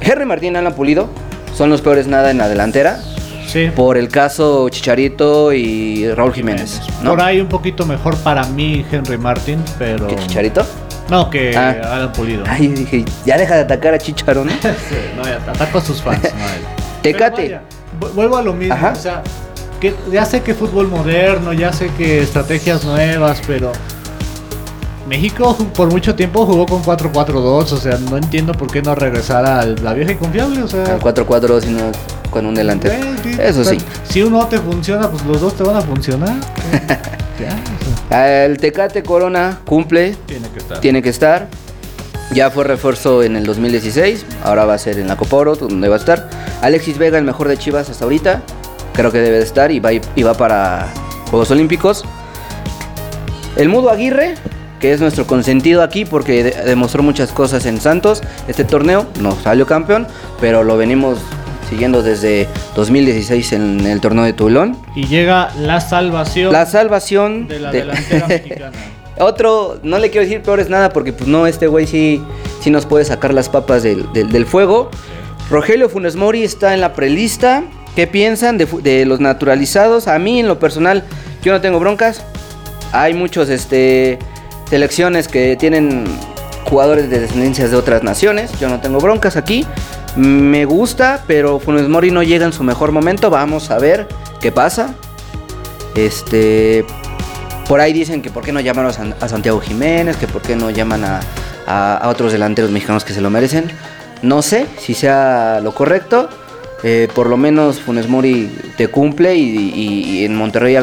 [0.02, 1.10] Henry Martín, Alan Pulido.
[1.56, 3.00] Son los peores nada en la delantera.
[3.48, 3.72] Sí.
[3.76, 6.82] Por el caso Chicharito y Raúl Jiménez.
[7.02, 7.12] ¿no?
[7.12, 10.08] Por ahí un poquito mejor para mí Henry Martin, pero...
[10.08, 10.63] ¿Que Chicharito?
[11.10, 11.72] No, que Ah.
[11.96, 12.44] Alan Pulido.
[12.48, 14.50] Ay, dije, ya deja de atacar a Chicharón.
[14.62, 14.68] Sí,
[15.18, 16.22] no, ya ataco a sus fans.
[16.24, 16.30] no.
[17.02, 17.42] Tecate.
[17.42, 17.62] Vaya,
[18.13, 18.76] vuelvo a lo mismo.
[18.76, 18.94] Ajá.
[18.96, 19.24] O sea,
[19.82, 23.72] que ya sé que fútbol moderno, ya sé que estrategias nuevas, pero
[25.10, 27.72] México por mucho tiempo jugó con 4-4-2.
[27.72, 30.63] O sea, no entiendo por qué no regresar a la vieja y confiable.
[30.63, 31.91] O sea, Al 4-4 sino
[32.30, 32.93] con un delantero.
[33.24, 33.78] sí, Eso sí.
[34.08, 36.30] Si uno te funciona, pues los dos te van a funcionar.
[37.39, 37.56] ya,
[38.08, 40.80] o sea, El Tecate Corona cumple, tiene que estar.
[40.80, 41.48] tiene que estar.
[42.32, 45.88] Ya fue refuerzo en el 2016, ahora va a ser en la Copa Oro, donde
[45.89, 46.30] va a estar.
[46.62, 48.43] Alexis Vega, el mejor de Chivas hasta ahorita,
[48.93, 50.89] creo que debe de estar y va, y va para
[51.32, 52.06] Juegos Olímpicos.
[53.56, 54.36] El Mudo Aguirre,
[54.80, 58.22] que es nuestro consentido aquí porque de- demostró muchas cosas en Santos.
[58.48, 60.08] Este torneo no salió campeón,
[60.39, 61.20] pero lo venimos
[61.70, 64.76] siguiendo desde 2016 en el torneo de Toulon.
[64.96, 68.72] Y llega la salvación La salvación de la de- delantera mexicana.
[69.20, 72.24] Otro, no le quiero decir peores nada porque pues no, este güey sí,
[72.62, 74.89] sí nos puede sacar las papas del, del- del fuego.
[75.50, 77.63] Rogelio Funes Mori está en la prelista.
[77.96, 80.08] ¿Qué piensan de, de los naturalizados?
[80.08, 81.04] A mí en lo personal
[81.44, 82.24] yo no tengo broncas.
[82.94, 84.20] Hay muchos este,
[84.69, 86.05] selecciones que tienen
[86.65, 88.51] jugadores de descendencias de otras naciones.
[88.60, 89.65] Yo no tengo broncas aquí.
[90.15, 93.29] Me gusta, pero Funes Mori no llega en su mejor momento.
[93.29, 94.08] Vamos a ver
[94.41, 94.93] qué pasa.
[95.95, 96.86] Este,
[97.67, 100.41] por ahí dicen que por qué no llaman a, San- a Santiago Jiménez, que por
[100.41, 101.03] qué no llaman
[101.67, 103.71] a otros delanteros mexicanos que se lo merecen.
[104.21, 106.29] No sé si sea lo correcto,
[106.82, 110.77] Eh, por lo menos Funes Mori te cumple y, en Monterrey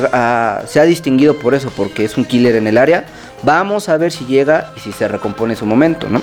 [0.67, 3.07] se ha distinguido por eso, porque es un killer en el área.
[3.47, 6.21] Vamos a ver si llega y si se recompone su momento, ¿no?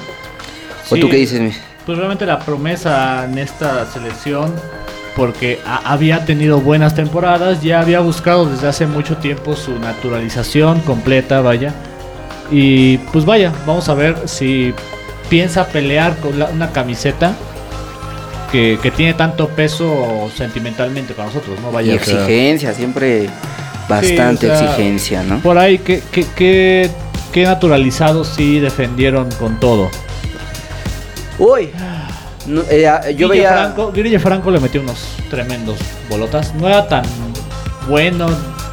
[0.89, 1.55] ¿O tú qué dices,
[1.85, 4.53] Pues realmente la promesa en esta selección,
[5.15, 11.39] porque había tenido buenas temporadas, ya había buscado desde hace mucho tiempo su naturalización completa,
[11.39, 11.73] vaya.
[12.51, 14.73] Y pues vaya, vamos a ver si
[15.29, 17.37] piensa pelear con una camiseta
[18.51, 21.71] que, tiene tanto peso sentimentalmente para nosotros, ¿no?
[21.71, 23.29] Vaya, y exigencia, siempre
[23.87, 25.39] bastante exigencia, ¿no?
[25.39, 26.91] Por ahí, que, que,
[27.33, 29.89] que, naturalizados sí defendieron con todo.
[31.39, 31.71] Uy,
[32.69, 33.73] eh, yo veía.
[33.73, 35.77] Franco, Franco le metió unos tremendos
[36.09, 36.53] bolotas.
[36.55, 37.03] No era tan
[37.89, 38.27] bueno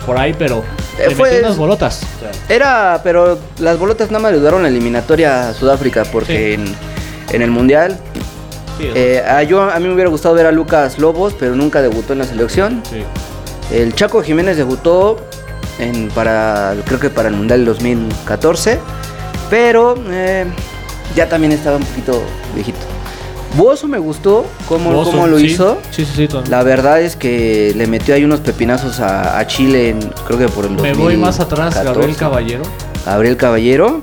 [0.07, 0.63] por ahí, pero
[0.99, 2.03] le metió unas bolotas.
[2.49, 6.65] Era, pero las bolotas nada más ayudaron la eliminatoria a Sudáfrica, porque en,
[7.33, 7.99] en el mundial
[8.83, 12.13] eh, a, yo, a mí me hubiera gustado ver a Lucas Lobos, pero nunca debutó
[12.13, 12.83] en la selección.
[13.71, 15.19] El Chaco Jiménez debutó
[15.81, 18.79] en, para, creo que para el Mundial 2014,
[19.49, 20.47] pero eh,
[21.17, 22.23] ya también estaba un poquito
[22.55, 22.79] viejito.
[23.57, 25.79] Bozo me gustó cómo, cómo lo hizo.
[25.91, 30.39] Sí, sí, La verdad es que le metió ahí unos pepinazos a, Chile, en, creo
[30.39, 32.63] que por el Me voy más atrás, Gabriel Caballero.
[33.05, 34.01] Gabriel Caballero.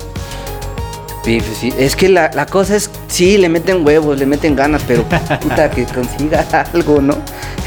[1.77, 5.03] Es que la, cosa es, sí, le meten huevos, le meten ganas, pero
[5.41, 7.17] puta que consiga algo, ¿no?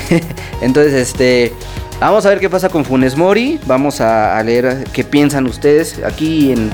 [0.62, 1.52] Entonces, este,
[2.00, 6.52] vamos a ver qué pasa con Funes Mori, vamos a, leer qué piensan ustedes aquí
[6.52, 6.70] en,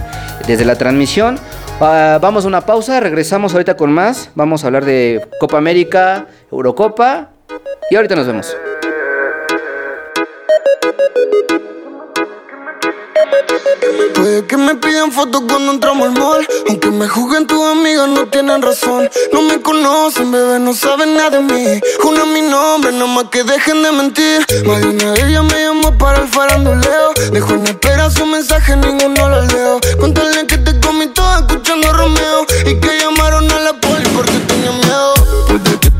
[0.46, 1.38] desde la transmisión.
[1.80, 6.26] Ah, vamos a una pausa, regresamos ahorita con más, vamos a hablar de Copa América,
[6.50, 7.30] Eurocopa
[7.90, 8.56] y ahorita nos vemos.
[14.14, 16.46] Puede que me pidan fotos cuando entramos al mall.
[16.68, 19.09] Aunque me juzguen tus amigas, no tienen razón.
[19.33, 21.81] No me conocen, bebé, no saben nada de mí.
[22.05, 24.46] Una mi nombre, nada más que dejen de mentir.
[24.66, 27.12] Más de una de ellas me llamó para el faranduleo.
[27.33, 29.81] Dejo en espera su mensaje, ninguno lo leo.
[30.01, 32.46] Contale que te comí todo escuchando Romeo.
[32.66, 34.56] Y que llamaron a la poli porque que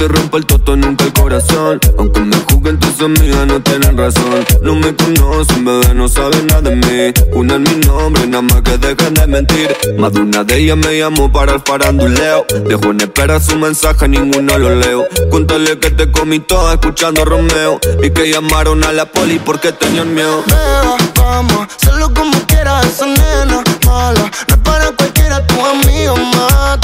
[0.07, 1.81] te rompa el toto, nunca el corazón.
[1.99, 4.45] Aunque me juzguen tus amigas, no tienen razón.
[4.62, 7.12] No me conocen, bebé, no saben nada de mí.
[7.33, 9.77] Una en mi nombre, nada más que dejen de mentir.
[9.99, 12.47] Más de una de ellas me llamó para el faranduleo.
[12.69, 15.07] Dejo en espera su mensaje, ninguno lo leo.
[15.31, 17.81] Cuéntale que te comí toda escuchando a Romeo.
[18.03, 20.45] Y que llamaron a la poli porque tenían miedo.
[20.47, 24.31] Beba, vamos, hazlo como quieras, esa nena mala.
[24.49, 26.79] No es para cualquiera, tu amigo más.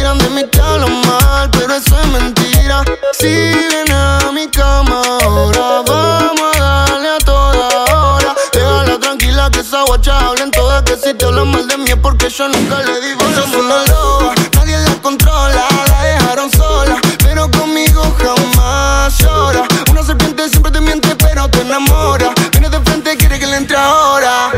[0.00, 2.82] Tiran de mi te mal, pero eso es mentira.
[3.12, 8.34] Si viene a mi cama ahora, vamos a darle a toda hora.
[8.50, 11.96] Déjala tranquila que esa guacha hablen todas, que si te hablan mal de mí es
[11.96, 13.44] porque yo nunca le di bola.
[13.44, 19.64] es una loba, nadie la controla, la dejaron sola, pero conmigo jamás llora.
[19.90, 22.32] Una serpiente siempre te miente, pero te enamora.
[22.52, 24.50] Viene de frente, quiere que le entre ahora.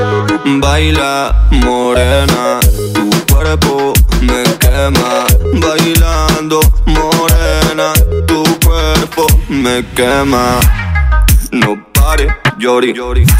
[0.44, 2.60] Baila, morena,
[2.94, 5.31] tu cuerpo me quema.
[5.82, 7.92] Bailando, morena,
[8.28, 10.60] tu cuerpo me quema.
[11.50, 12.94] No pare, llori,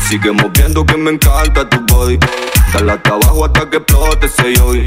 [0.09, 2.18] sigue moviendo que me encanta tu body.
[2.72, 4.87] Dale hasta abajo hasta que explote ese yogi.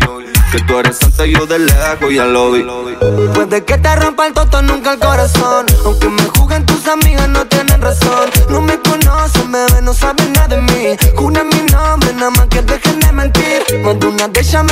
[0.52, 2.66] Que tú eres santa y yo de lejos ya lo vi.
[3.34, 5.66] Puede que te rompa el toto, nunca el corazón.
[5.86, 8.30] Aunque me juzguen tus amigas, no tienen razón.
[8.50, 8.78] No me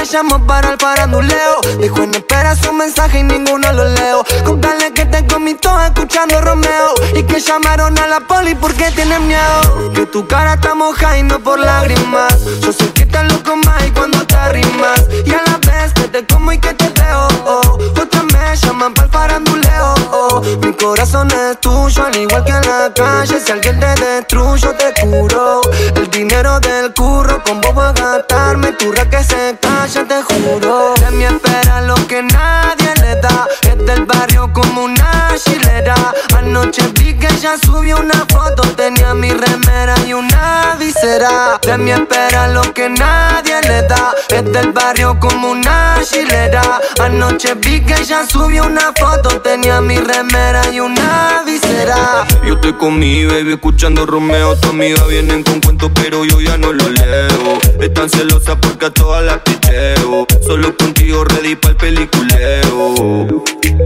[0.04, 1.62] me llamó para el paranduleo.
[1.80, 4.26] Dijo en espera su mensaje y ninguno lo leo.
[4.44, 6.94] Contale que te comí todo escuchando Romeo.
[7.16, 9.94] Y que llamaron a la poli porque tienen miedo.
[9.94, 12.38] Que tu cara está moja y no por lágrimas.
[12.62, 16.08] Yo sé que te loco más y cuando te arrimas Y a la vez que
[16.10, 16.83] te como y que te
[20.74, 23.40] Mi corazón es tuyo al igual que en la calle.
[23.40, 25.62] Si alguien te destruyo te curo.
[25.96, 28.72] El dinero del curro con vos voy a gastarme.
[28.72, 30.96] Tu que se calla te juro.
[30.96, 33.48] De mi espera lo que nadie le da.
[33.62, 35.96] Es del barrio como una chilera.
[36.36, 38.63] Anoche vi que ella subió una foto
[39.46, 44.14] remera y una visera De mi espera lo que nadie le da.
[44.30, 46.80] Es del barrio como una chilera.
[47.00, 49.42] Anoche vi que ella subió una foto.
[49.42, 52.26] Tenía mi remera y una visera.
[52.46, 54.56] Yo estoy con mi baby escuchando Romeo.
[54.58, 57.60] Tu amiga vienen con cuentos, pero yo ya no lo leo.
[57.80, 60.26] Están celosas porque a todas las picheo.
[60.46, 63.44] Solo contigo ready para el peliculeo.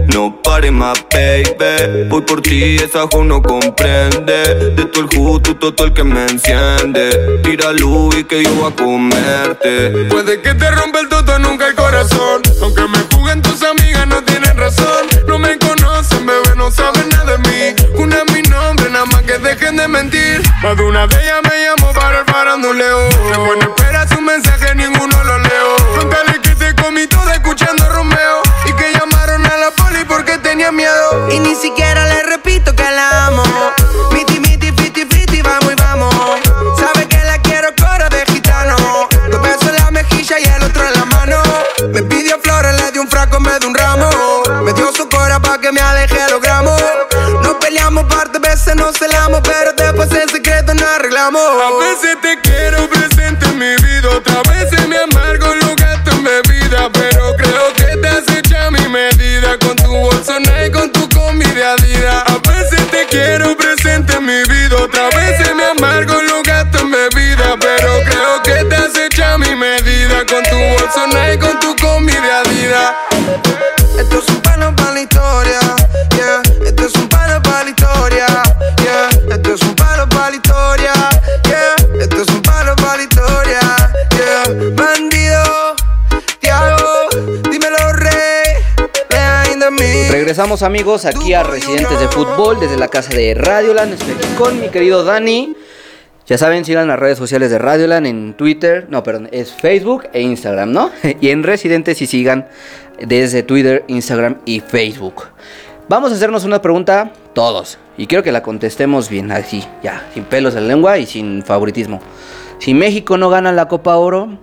[0.08, 2.08] No pare más, baby.
[2.08, 4.72] Voy por ti, esa jo no comprende.
[4.76, 7.40] De todo el jugo, todo el que me enciende.
[7.42, 9.90] Tira luz y que yo voy a comerte.
[10.10, 12.42] Puede que te rompa el toto, nunca el corazón.
[12.62, 15.06] Aunque me juguen tus amigas, no tienen razón.
[15.26, 17.74] No me conocen, bebé, no saben nada de mí.
[17.96, 20.42] Una es mi nombre, nada más que dejen de mentir.
[20.62, 23.08] Más de una de ellas me llamó para el faranduleo.
[23.30, 25.76] La buena espera su mensaje, ninguno lo leo.
[25.94, 28.17] Frontales que te comí todo escuchando Romeo.
[30.70, 33.42] Y ni siquiera le repito que la amo.
[34.12, 36.14] Miti, miti, fiti, fiti, vamos y vamos.
[36.78, 38.76] Sabe que la quiero coro de gitano.
[39.30, 41.42] Dos besos en la mejilla y el otro en la mano.
[41.90, 44.10] Me pidió flores, le di un fraco, me dio un ramo.
[44.62, 46.78] Me dio su cora pa' que me aleje los gramos.
[47.42, 51.40] Nos peleamos parte veces, nos celamos, pero después en secreto nos arreglamos.
[51.40, 52.47] A veces te
[90.38, 93.94] Regresamos amigos aquí a Residentes de Fútbol desde la casa de Radioland.
[93.94, 95.56] Estoy con mi querido Dani.
[96.28, 100.22] Ya saben, sigan las redes sociales de Radioland en Twitter, no, perdón, es Facebook e
[100.22, 100.92] Instagram, ¿no?
[101.20, 102.46] Y en Residentes y sigan
[103.04, 105.24] desde Twitter, Instagram y Facebook.
[105.88, 110.22] Vamos a hacernos una pregunta todos y quiero que la contestemos bien, así, ya, sin
[110.22, 111.98] pelos en la lengua y sin favoritismo.
[112.60, 114.38] Si México no gana la Copa Oro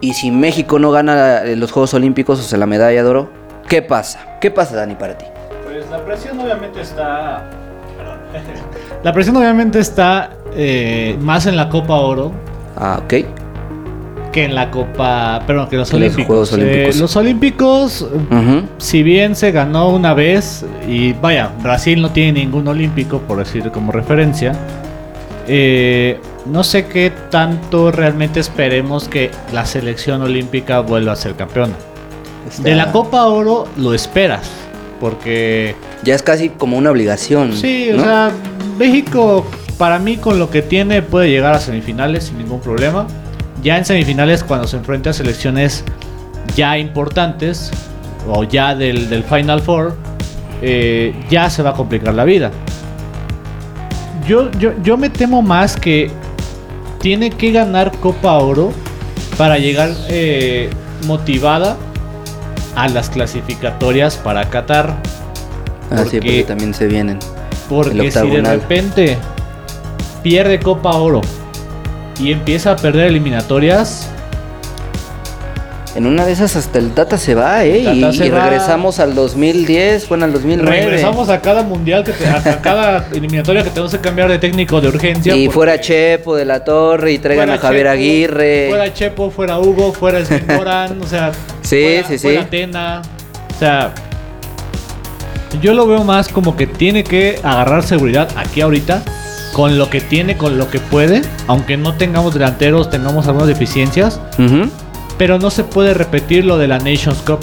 [0.00, 3.37] y si México no gana los Juegos Olímpicos, o sea, la medalla de oro,
[3.68, 4.20] ¿qué pasa?
[4.40, 5.24] ¿Qué pasa, Dani, para ti?
[5.64, 7.44] Pues la presión obviamente está.
[7.96, 8.18] Perdón.
[9.02, 12.32] La presión obviamente está eh, más en la Copa Oro
[12.76, 13.14] Ah, ok.
[14.32, 15.42] que en la Copa.
[15.46, 16.26] Perdón, que los Olímpicos.
[16.26, 16.96] Juegos Olímpicos.
[16.96, 18.06] Eh, los Olímpicos,
[18.78, 23.70] si bien se ganó una vez, y vaya, Brasil no tiene ningún olímpico, por decir
[23.70, 24.52] como referencia.
[25.46, 31.74] eh, no sé qué tanto realmente esperemos que la selección olímpica vuelva a ser campeona.
[32.58, 34.48] De la Copa Oro lo esperas,
[35.00, 37.52] porque Ya es casi como una obligación.
[37.54, 38.02] Sí, ¿no?
[38.02, 38.30] o sea,
[38.78, 39.46] México
[39.78, 43.06] para mí con lo que tiene puede llegar a semifinales sin ningún problema.
[43.62, 45.84] Ya en semifinales cuando se enfrenta a selecciones
[46.56, 47.70] ya importantes
[48.28, 49.96] o ya del, del Final Four,
[50.62, 52.50] eh, ya se va a complicar la vida.
[54.26, 56.10] Yo, yo, yo me temo más que
[57.00, 58.72] tiene que ganar Copa Oro
[59.36, 60.68] para llegar eh,
[61.06, 61.76] motivada
[62.78, 64.94] a las clasificatorias para Qatar.
[65.90, 67.18] Ah, sí, porque- porque también se vienen.
[67.68, 69.18] Porque si de repente
[70.22, 71.20] pierde Copa Oro
[72.20, 74.08] y empieza a perder eliminatorias,
[75.98, 77.84] En una de esas hasta el Tata se va, ¿eh?
[77.88, 78.44] El y Tata se y va.
[78.44, 80.80] regresamos al 2010, bueno, al 2009.
[80.80, 84.80] regresamos a cada mundial, que te- a, cada eliminatoria que tenemos que cambiar de técnico
[84.80, 85.34] de urgencia.
[85.34, 88.66] Y fuera Chepo de la Torre y traigan a Javier Chepo, Aguirre.
[88.70, 90.20] Fuera Chepo, fuera Hugo, fuera
[90.56, 91.32] Goran, o sea.
[91.62, 92.28] Sí, fuera, sí, sí.
[92.28, 93.02] fuera Tena.
[93.56, 93.92] O sea.
[95.60, 99.02] Yo lo veo más como que tiene que agarrar seguridad aquí ahorita.
[99.52, 101.22] Con lo que tiene, con lo que puede.
[101.48, 104.20] Aunque no tengamos delanteros, tengamos algunas deficiencias.
[104.38, 104.70] Ujú.
[105.18, 107.40] Pero no se puede repetir lo de la Nations Cup.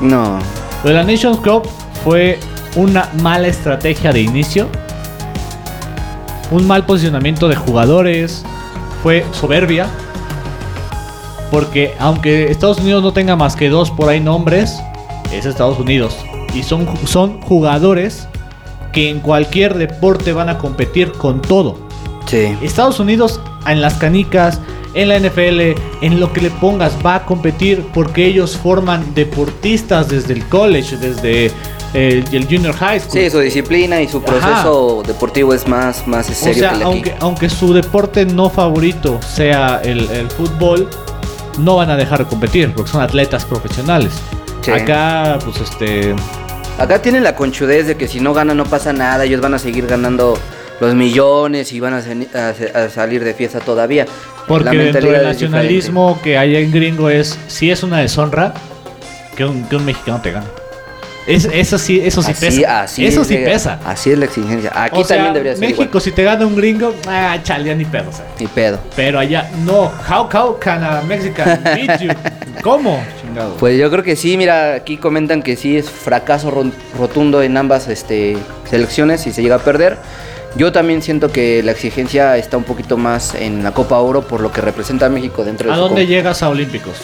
[0.00, 0.38] No.
[0.82, 1.62] Lo de la Nations Cup
[2.04, 2.38] fue
[2.76, 4.68] una mala estrategia de inicio.
[6.50, 8.44] Un mal posicionamiento de jugadores.
[9.02, 9.88] Fue soberbia.
[11.50, 14.78] Porque aunque Estados Unidos no tenga más que dos por ahí nombres,
[15.32, 16.16] es Estados Unidos.
[16.52, 18.28] Y son, son jugadores
[18.92, 21.78] que en cualquier deporte van a competir con todo.
[22.26, 22.56] Sí.
[22.62, 24.60] Estados Unidos en las canicas,
[24.94, 25.60] en la NFL,
[26.02, 30.96] en lo que le pongas, va a competir porque ellos forman deportistas desde el college,
[30.96, 31.46] desde
[31.94, 33.12] eh, el junior high school.
[33.20, 36.80] Sí, su disciplina y su proceso deportivo es más, más o serio sea, que el
[37.02, 37.10] de aquí.
[37.20, 40.88] aunque, su deporte no favorito sea el, el fútbol,
[41.58, 44.12] no van a dejar de competir porque son atletas profesionales.
[44.62, 44.70] Sí.
[44.70, 46.14] Acá, pues este.
[46.78, 49.58] Acá tienen la conchudez de que si no ganan no pasa nada, ellos van a
[49.58, 50.36] seguir ganando
[50.80, 54.06] los millones y van a, a- a salir de fiesta todavía.
[54.46, 58.52] Porque dentro del nacionalismo que hay en gringo es, si es una deshonra,
[59.36, 60.46] que un, que un mexicano te gane.
[61.26, 62.82] Es, eso sí, eso sí Así- pesa.
[62.82, 63.80] así eso es sí pesa.
[63.86, 64.70] Así es la exigencia.
[64.74, 66.02] Aquí O sea, también debería ser México, igual.
[66.02, 68.10] si te gana un gringo, ah, chale, ya ni pedo.
[68.10, 68.26] o sea.
[68.38, 68.78] Ni pedo.
[68.94, 69.90] Pero allá, no.
[70.06, 72.10] How, how can a Mexican beat you?
[72.62, 73.02] ¿Cómo?
[73.22, 73.54] Chingado.
[73.56, 76.52] Pues yo creo que sí, mira, aquí comentan que sí es fracaso
[76.98, 78.36] rotundo en ambas este,
[78.68, 79.96] selecciones si se llega a perder.
[80.56, 84.40] Yo también siento que la exigencia está un poquito más en la Copa Oro por
[84.40, 86.94] lo que representa a México dentro de ¿A dónde llegas a Olímpicos?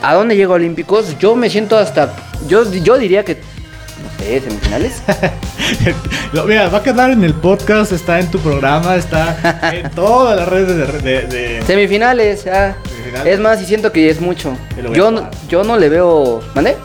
[0.00, 1.18] ¿A dónde llega Olímpicos?
[1.18, 2.12] Yo me siento hasta.
[2.46, 3.34] Yo, yo diría que.
[3.34, 4.40] No ¿eh?
[4.44, 5.02] Semifinales.
[6.32, 10.36] Lo- Mira, va a quedar en el podcast, está en tu programa, está en todas
[10.36, 11.26] las redes de...
[11.26, 12.76] de- de- Semifinales, ya.
[12.88, 13.34] Semifinales.
[13.34, 14.56] Es más, y siento que es mucho.
[14.80, 16.40] Yo a Yo, no- yo no le veo.
[16.54, 16.76] ¿Mande?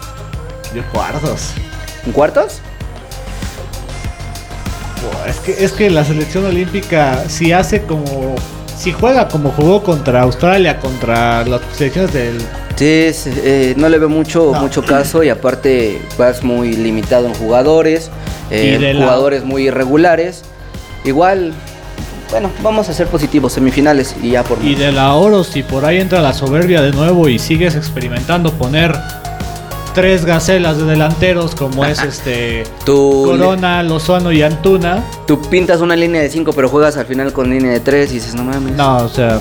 [0.73, 1.51] de cuartos.
[2.07, 2.61] ¿En cuartos?
[5.27, 8.35] Es que, es que la selección olímpica, si hace como...
[8.77, 12.39] Si juega como jugó contra Australia, contra las selecciones del...
[12.75, 14.59] Sí, eh, no le veo mucho, No.
[14.61, 18.09] mucho caso y aparte vas muy limitado en jugadores,
[18.49, 20.41] eh, la- jugadores muy irregulares.
[21.05, 21.53] Igual,
[22.31, 25.85] bueno, vamos a ser positivos, semifinales y ya por Y de la oro, si por
[25.85, 28.97] ahí entra la soberbia de nuevo y sigues experimentando poner
[29.93, 35.03] tres gacelas de delanteros como es este Tú, Corona, Lozano y Antuna.
[35.27, 38.15] tú pintas una línea de 5 pero juegas al final con línea de 3 y
[38.15, 38.75] dices, no mames.
[38.75, 39.39] No, o sea,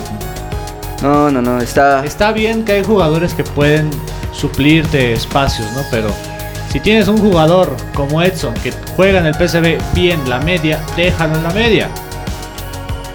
[1.01, 2.05] no, no, no, está...
[2.05, 3.89] está bien que hay jugadores que pueden
[4.31, 5.81] suplirte espacios, ¿no?
[5.91, 6.09] Pero
[6.71, 11.35] si tienes un jugador como Edson que juega en el PSV bien la media, déjalo
[11.35, 11.89] en la media.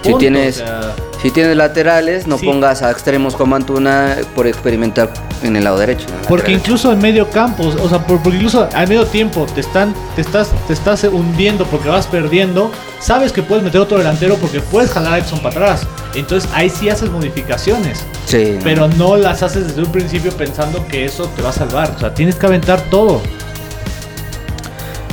[0.04, 0.80] Si tienes- o sea,
[1.20, 2.46] Si tienes laterales, no Sí.
[2.46, 5.10] pongas a extremos como Antuna por experimentar
[5.42, 6.06] en el lado derecho.
[6.08, 9.60] en Porque incluso en medio campo, o sea, por- porque incluso al medio tiempo te
[9.60, 14.36] están, te estás, te estás hundiendo porque vas perdiendo, sabes que puedes meter otro delantero
[14.36, 15.86] porque puedes jalar a Edson para atrás.
[16.14, 18.56] Entonces ahí sí haces modificaciones, Sí.
[18.62, 21.92] pero no las haces desde un principio pensando que eso te va a salvar.
[21.96, 23.20] O sea, tienes que aventar todo.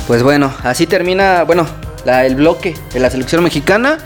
[0.07, 1.65] Pues bueno, así termina, bueno,
[2.05, 3.97] la- el bloque de la selección mexicana.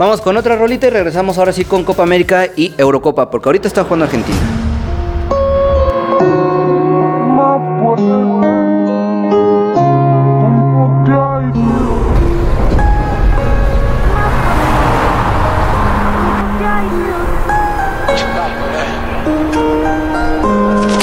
[0.00, 3.68] Vamos con otra rolita y regresamos ahora sí con Copa América y Eurocopa, porque ahorita
[3.68, 4.59] está jugando Argentina.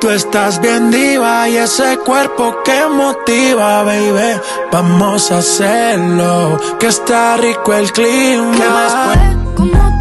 [0.00, 4.40] Tú estás bien diva y ese cuerpo que motiva, baby.
[4.72, 8.52] Vamos a hacerlo, que está rico el clima.
[8.56, 9.99] ¿Qué más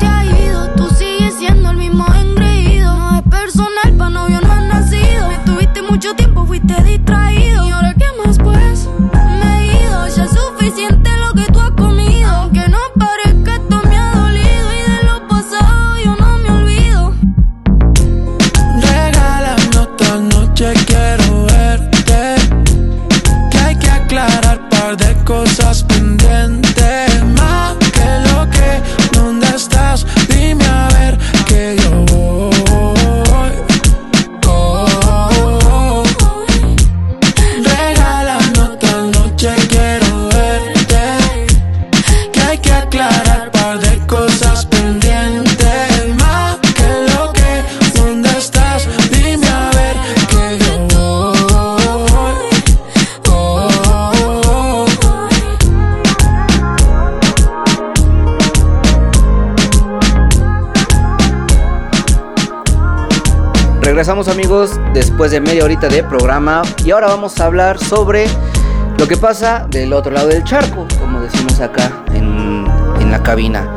[65.31, 68.25] de media horita de programa y ahora vamos a hablar sobre
[68.97, 72.65] lo que pasa del otro lado del charco, como decimos acá en,
[72.99, 73.69] en la cabina.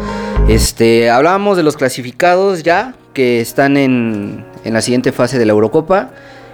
[0.48, 5.52] Este, hablábamos de los clasificados ya que están en, en la siguiente fase de la
[5.52, 6.10] Eurocopa.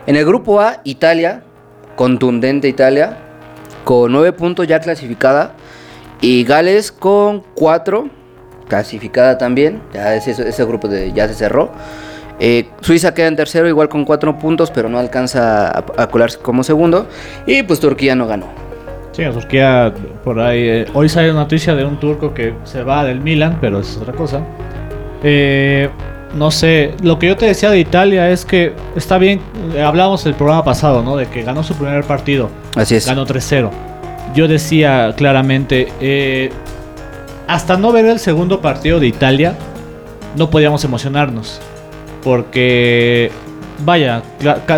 [0.07, 1.43] En el grupo A, Italia,
[1.95, 3.19] contundente Italia,
[3.85, 5.55] con 9 puntos ya clasificada.
[6.21, 8.11] Y Gales con 4,
[8.69, 9.81] clasificada también.
[9.95, 11.71] Ya ese, ese grupo de, ya se cerró.
[12.41, 16.39] Eh, Suiza queda en tercero, igual con 4 puntos, pero no alcanza a, a colarse
[16.39, 17.07] como segundo.
[17.47, 18.47] Y pues Turquía no ganó.
[19.13, 19.93] Sí, a Turquía
[20.25, 20.61] por ahí.
[20.61, 23.97] eh, hoy sale una noticia de un turco que se va del Milan, pero es
[23.97, 24.41] otra cosa.
[25.23, 25.91] Eh,
[26.35, 29.41] no sé, lo que yo te decía de Italia es que está bien.
[29.83, 31.17] Hablábamos el programa pasado, ¿no?
[31.17, 32.51] De que ganó su primer partido.
[32.77, 33.07] Así es.
[33.07, 33.71] Ganó 3-0.
[34.35, 36.51] Yo decía claramente, eh,
[37.49, 39.55] hasta no ver el segundo partido de Italia,
[40.37, 41.61] no podíamos emocionarnos.
[42.23, 43.31] Porque,
[43.85, 44.23] vaya,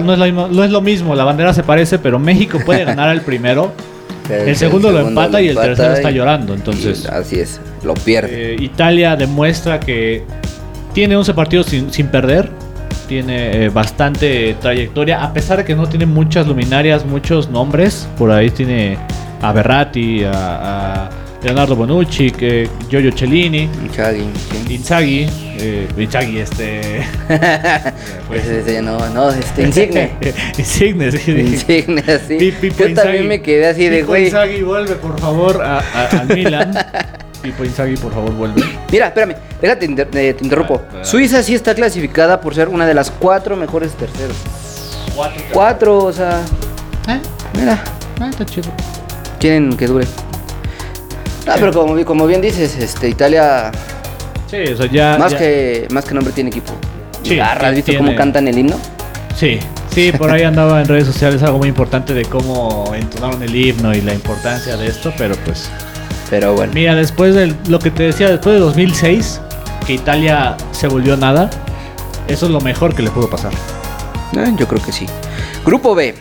[0.03, 2.85] no es, lo mismo, no es lo mismo, la bandera se parece, pero México puede
[2.85, 3.73] ganar al primero.
[4.31, 8.53] El segundo lo empata y el empata tercero está llorando, entonces- así es, lo pierde.
[8.55, 10.23] Eh, Italia demuestra que
[10.93, 12.49] tiene 11 partidos sin, sin perder.
[13.09, 18.07] Tiene eh, bastante trayectoria, a pesar de que no tiene muchas luminarias, muchos nombres.
[18.17, 18.99] Por ahí tiene
[19.43, 21.11] a Berratti, a, a
[21.43, 24.25] Leonardo Bonucci, que Giorgio Cellini, Inzaghi,
[24.67, 24.75] sí.
[24.75, 25.27] Inzaghi,
[25.59, 27.07] eh, Inzaghi, este.
[28.29, 30.11] pues, Ese- ese no, no, este Insigne.
[30.59, 31.31] Insigne, sí.
[31.33, 32.03] Insigne,
[32.61, 32.95] Pipo Yo Inzaghi.
[32.95, 34.27] también me quedé así de güey.
[34.27, 36.75] Inzaghi vuelve, por favor, a, a- al Milan.
[37.43, 38.63] Pipo Inzaghi, por favor, vuelve.
[38.93, 40.83] Mira, espérame, déjate, inter- eh, te interrumpo.
[40.93, 41.05] Ah, ah.
[41.05, 44.37] Suiza sí está clasificada por ser una de las cuatro mejores terceros.
[45.55, 46.43] Cuatro, o sea,
[47.09, 47.19] ¿Eh?
[47.59, 47.83] mira,
[48.21, 48.69] Ah, está chido.
[49.39, 50.07] quieren que dure.
[51.47, 53.71] Ah, pero como, como bien dices, este Italia
[54.51, 55.17] Sí, o sea, ya.
[55.19, 56.73] más ya- que más que nombre tiene equipo.
[57.23, 58.77] Sí, Garra, ¿has visto tiene- cómo cantan el himno?
[59.37, 59.59] Sí,
[59.95, 63.95] sí, por ahí andaba en redes sociales algo muy importante de cómo entonaron el himno
[63.95, 65.71] y la importancia de esto, pero pues.
[66.29, 66.73] Pero bueno.
[66.75, 69.41] Mira, después de lo que te decía, después de 2006,
[69.87, 71.51] que Italia se volvió nada,
[72.29, 73.53] eso es lo mejor que le pudo pasar.
[74.37, 75.07] Eh, yo creo que sí.
[75.65, 76.15] Grupo B.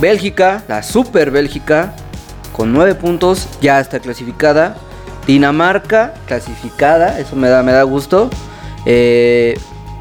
[0.00, 1.92] Bélgica, la Super Bélgica,
[2.52, 4.76] con nueve puntos, ya está clasificada.
[5.26, 8.28] Dinamarca, clasificada, eso me da, me da gusto.
[8.86, 9.56] Eh,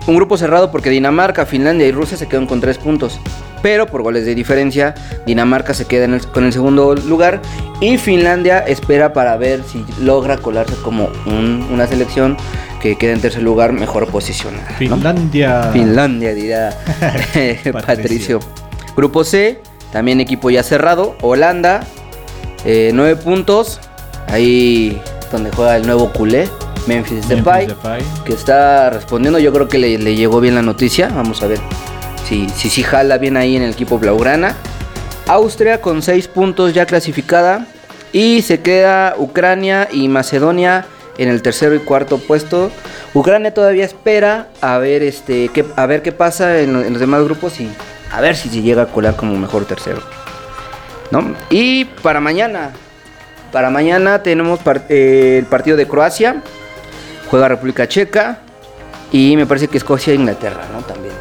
[0.08, 3.20] un grupo cerrado porque Dinamarca, Finlandia y Rusia se quedan con tres puntos.
[3.62, 4.95] Pero por goles de diferencia,
[5.28, 7.39] Dinamarca se queda en el- con el segundo lugar.
[7.80, 12.36] Y Finlandia espera para ver si logra colarse como un- una selección
[12.82, 14.68] que quede en tercer lugar mejor posicionada.
[14.72, 14.78] ¿no?
[14.78, 15.70] Finlandia.
[15.72, 17.72] Finlandia, dirá Patricio.
[17.74, 18.39] Patricio.
[18.97, 19.62] Grupo C,
[19.93, 21.16] también equipo ya cerrado.
[21.22, 21.82] Holanda,
[22.66, 23.80] eh, nueve puntos.
[24.28, 25.01] Ahí
[25.32, 26.49] donde juega el nuevo culé,
[26.88, 28.01] Memphis Memphis Depay, Depay.
[28.26, 29.39] que está respondiendo.
[29.39, 31.09] Yo creo que le, le llegó bien la noticia.
[31.09, 31.59] Vamos a ver
[32.28, 34.55] si, si, si jala bien ahí en el equipo Blaugrana.
[35.28, 37.68] Austria con seis puntos ya clasificada.
[38.14, 40.86] Y se queda Ucrania y Macedonia
[41.18, 42.72] en el tercero y cuarto puesto.
[43.14, 47.24] Ucrania todavía espera a ver este qué, a ver qué pasa en, en los demás
[47.24, 47.70] grupos y
[48.12, 50.01] a ver si se llega a colar como mejor tercero.
[51.12, 51.36] ¿No?
[51.49, 52.72] Y para mañana,
[53.51, 56.41] para mañana tenemos par- eh, el partido de Croacia,
[57.30, 58.39] juega República Checa
[59.12, 60.82] y me parece que Escocia e Inglaterra, ¿no?
[60.84, 61.14] También.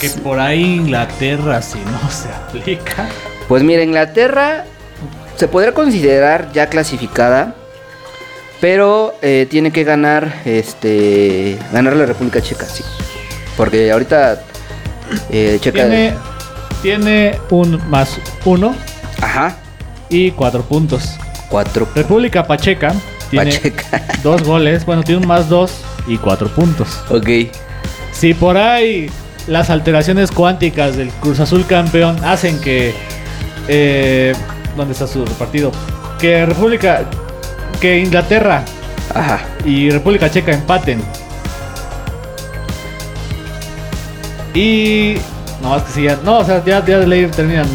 [0.00, 3.08] Que por ahí Inglaterra, si no se aplica.
[3.48, 4.64] Pues mira, Inglaterra
[5.36, 7.54] se podría considerar ya clasificada,
[8.60, 12.82] pero eh, tiene que ganar, este, ganar la República Checa, sí,
[13.56, 14.40] porque ahorita
[15.30, 16.14] eh, Checa, Tiene,
[16.82, 18.74] tiene un más uno
[19.20, 19.56] ajá,
[20.08, 21.16] y cuatro puntos.
[21.48, 22.94] cuatro, República Pacheca
[23.30, 25.72] tiene Pacheca, dos goles, bueno, tiene un más dos
[26.06, 27.00] y cuatro puntos.
[27.10, 27.28] ok,
[28.12, 29.10] Si por ahí
[29.46, 32.94] las alteraciones cuánticas del Cruz Azul campeón hacen que.
[33.68, 34.34] Eh,
[34.76, 35.72] ¿Dónde está su partido?
[36.20, 37.04] Que República.
[37.80, 38.64] Que Inglaterra
[39.14, 41.00] ajá, y República Checa empaten.
[44.54, 45.16] Y.
[45.62, 46.18] No, es que sí, ya.
[46.22, 47.66] No, o sea, ya, ya de ley terminan.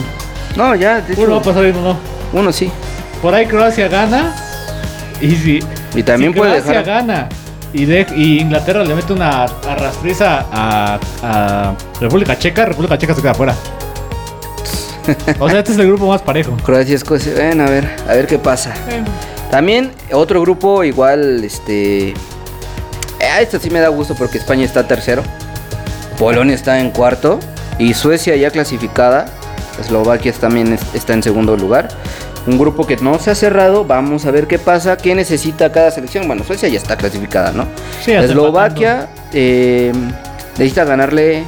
[0.56, 1.82] no, ya, de hecho, Uno va a pasar y uno
[2.34, 2.40] no.
[2.40, 2.72] uno sí,
[3.22, 4.34] Por ahí Croacia gana.
[5.20, 5.60] Y si.
[5.96, 7.30] y también si puede Croacia dejar, gana
[7.74, 13.22] y, de- y Inglaterra le mete una arrastriza a, a República Checa, República Checa se
[13.22, 13.56] queda fuera.
[15.40, 16.56] O sea, este es el grupo más parejo.
[16.64, 18.74] Croacia, Escocia, ven a ver, a ver qué pasa.
[19.50, 22.10] También otro grupo igual, este...
[22.10, 22.14] eh,
[23.42, 25.24] este sí me da gusto porque España está tercero.
[26.18, 27.40] Polonia está en cuarto.
[27.82, 29.26] Y Suecia ya clasificada.
[29.80, 31.88] Eslovaquia también es- está en segundo lugar.
[32.46, 33.86] Un grupo que no se ha cerrado.
[33.86, 34.98] Vamos a ver qué pasa.
[34.98, 36.28] ¿Qué necesita cada selección?
[36.28, 37.66] Bueno, Suecia ya está clasificada, ¿no?
[38.04, 39.92] Sí, Eslovaquia eh,
[40.58, 41.44] necesita ganarle.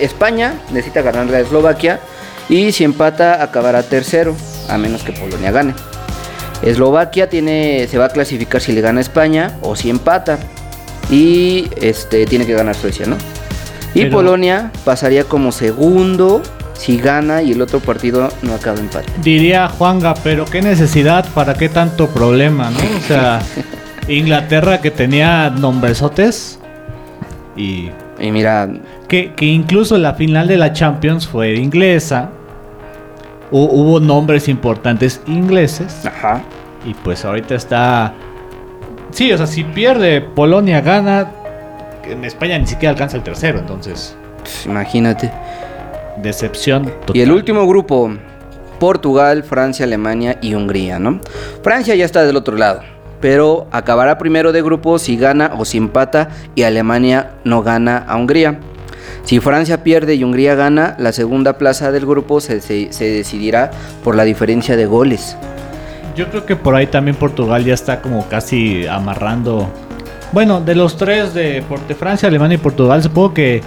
[0.00, 2.00] España necesita ganarle a Eslovaquia.
[2.48, 4.34] Y si empata, acabará tercero.
[4.68, 5.74] A menos que Polonia gane.
[6.62, 10.38] Eslovaquia tiene, se va a clasificar si le gana a España o si empata.
[11.10, 13.16] Y este tiene que ganar Suecia, ¿no?
[13.96, 16.42] Y Pero- Polonia pasaría como segundo
[16.74, 19.10] si gana y el otro partido no acaba empate.
[19.22, 22.78] Diría Juanga, pero qué necesidad, para qué tanto problema, ¿no?
[22.78, 23.40] O sea,
[24.08, 26.58] Inglaterra que tenía nombresotes
[27.56, 27.90] y
[28.20, 28.68] Y mira,
[29.08, 32.30] que, que incluso la final de la Champions fue inglesa.
[33.50, 36.42] Hu- hubo nombres importantes ingleses ajá.
[36.84, 38.12] y pues ahorita está...
[39.12, 41.30] Sí, o sea, si pierde Polonia gana,
[42.10, 45.30] en España ni siquiera alcanza el tercero, entonces pues, imagínate.
[46.22, 46.84] decepción.
[47.12, 47.32] Y el total.
[47.32, 48.10] último grupo,
[48.78, 51.20] Portugal, Francia, Alemania y Hungría, ¿no?
[51.62, 52.80] Francia ya está del otro lado,
[53.20, 58.16] pero acabará primero de grupo si gana o si empata y Alemania no gana a
[58.16, 58.58] Hungría.
[59.24, 63.70] Si Francia pierde y Hungría gana, la segunda plaza del grupo se, se- se decidirá
[64.04, 65.36] por la diferencia de goles.
[66.14, 69.68] Yo creo que por ahí también Portugal ya está como casi amarrando.
[70.32, 73.62] Bueno, de los tres de, de Francia, Alemania y Portugal, supongo que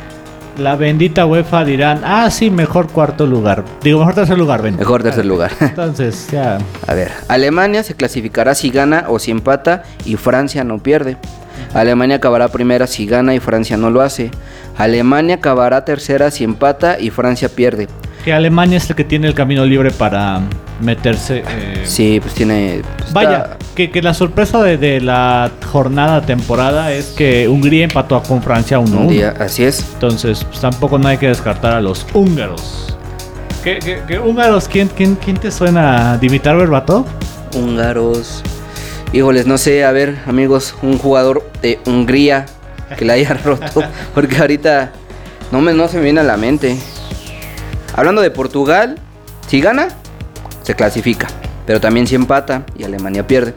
[0.58, 3.64] la bendita UEFA dirán, ah, sí, mejor cuarto lugar.
[3.82, 4.76] Digo, mejor tercer lugar, ven.
[4.76, 5.52] Mejor tercer lugar.
[5.60, 6.58] Entonces, ya.
[6.88, 11.18] A ver, Alemania se clasificará si gana o si empata y Francia no pierde.
[11.74, 14.32] Alemania acabará primera si gana y Francia no lo hace.
[14.78, 17.88] Alemania acabará tercera si empata y Francia pierde.
[18.24, 20.42] Que Alemania es el que tiene el camino libre para
[20.82, 21.44] meterse.
[21.48, 22.82] eh, Sí, pues tiene...
[22.98, 28.22] pues, Vaya, que, que la sorpresa de, de la jornada temporada es que Hungría empató
[28.24, 28.92] con Francia 1-1.
[28.98, 29.86] un día, así es.
[29.94, 32.96] Entonces, pues, tampoco no hay que descartar a los húngaros.
[33.64, 34.68] ¿Qué, qué- qué húngaros?
[34.68, 36.18] ¿Quién, quién, quién te suena?
[36.18, 37.06] ¿Dimitar Berbatov?
[37.56, 38.44] Húngaros.
[39.12, 42.46] Híjoles, no sé, a ver, amigos, un jugador de Hungría
[42.98, 43.84] que la haya roto.
[44.14, 44.92] Porque ahorita
[45.52, 46.78] no, me, no se me viene a la mente.
[48.00, 48.96] Hablando de Portugal,
[49.50, 49.90] si gana,
[50.64, 51.28] se clasifica.
[51.66, 53.54] Pero también si empata y Alemania pierde.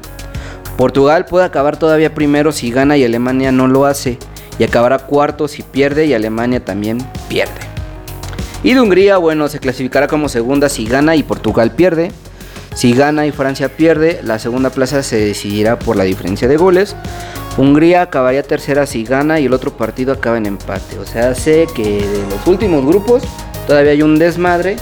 [0.77, 4.19] Portugal puede acabar todavía primero si gana y Alemania no lo hace.
[4.59, 7.53] Y acabará cuarto si pierde y Alemania también pierde.
[8.65, 12.11] Y de Hungría, bueno, se clasificará como segunda si gana y Portugal pierde.
[12.75, 16.97] Si gana y Francia pierde, la segunda plaza se decidirá por la diferencia de goles.
[17.57, 20.99] Hungría acabaría tercera si gana y el otro partido acaba en empate.
[20.99, 23.23] O sea, sé que de los últimos grupos
[23.67, 24.77] todavía hay un desmadre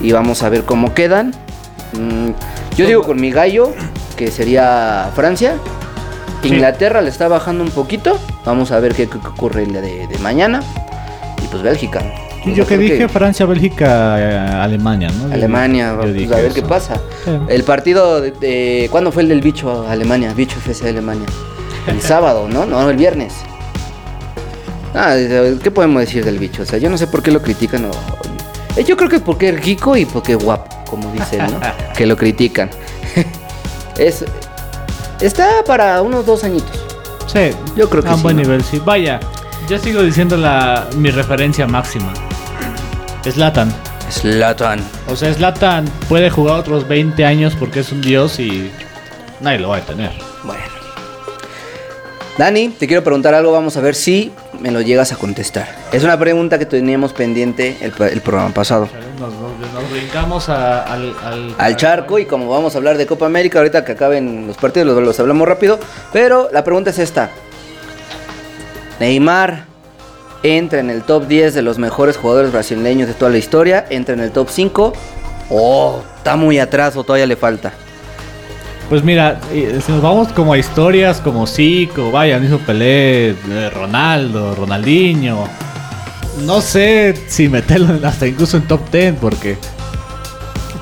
[0.00, 1.32] y vamos a ver cómo quedan.
[1.92, 2.30] Mm,
[2.76, 3.72] yo digo con mi gallo,
[4.16, 5.54] que sería Francia.
[6.42, 6.48] Sí.
[6.48, 8.18] Inglaterra le está bajando un poquito.
[8.44, 10.62] Vamos a ver qué, qué ocurre el de, de mañana.
[11.42, 12.02] Y pues Bélgica.
[12.44, 15.34] Y yo que dije Francia, Bélgica, eh, Alemania, ¿no?
[15.34, 16.94] Alemania, yo pues, a ver qué pasa.
[17.24, 17.32] Sí.
[17.48, 20.32] El partido de, de- ¿Cuándo fue el del bicho Alemania?
[20.32, 21.26] Bicho FC Alemania.
[21.88, 22.64] El sábado, ¿no?
[22.64, 23.34] No, el viernes.
[24.96, 25.14] Ah,
[25.62, 26.62] ¿qué podemos decir del bicho?
[26.62, 27.84] O sea, yo no sé por qué lo critican.
[27.84, 31.60] o- Yo creo que porque es rico y porque es guapo, como dicen, ¿no?
[31.96, 32.70] que lo critican.
[33.98, 34.24] es
[35.20, 36.78] Está para unos dos añitos.
[37.26, 38.42] Sí, Yo creo que a un sí, buen ¿no?
[38.42, 38.80] nivel, sí.
[38.84, 39.18] Vaya,
[39.68, 42.12] yo sigo diciendo la, mi referencia máxima.
[43.30, 43.72] Zlatan.
[44.10, 44.80] Slatan.
[45.08, 48.70] O sea, Zlatan puede jugar otros 20 años porque es un dios y
[49.40, 50.12] nadie lo va a detener.
[50.44, 50.62] Bueno.
[52.38, 54.30] Dani, te quiero preguntar algo, vamos a ver si
[54.60, 55.68] me lo llegas a contestar.
[55.90, 58.88] Es una pregunta que teníamos pendiente el, el programa pasado.
[59.18, 63.06] Nos, nos- nos brincamos a- al, al, Al charco y como vamos a hablar de
[63.06, 65.78] Copa América, ahorita que acaben los partidos los, los hablamos rápido,
[66.12, 67.30] pero la pregunta es esta.
[69.00, 69.64] Neymar
[70.42, 74.12] entra en el top 10 de los mejores jugadores brasileños de toda la historia, entra
[74.14, 74.92] en el top 5
[75.48, 77.72] o está muy atrás o todavía le falta.
[78.88, 84.54] Pues mira, si nos vamos como a historias como Zico, vaya, hizo Pelé, eh, Ronaldo,
[84.54, 85.48] Ronaldinho.
[86.44, 89.56] No sé si meterlo hasta incluso en top 10 porque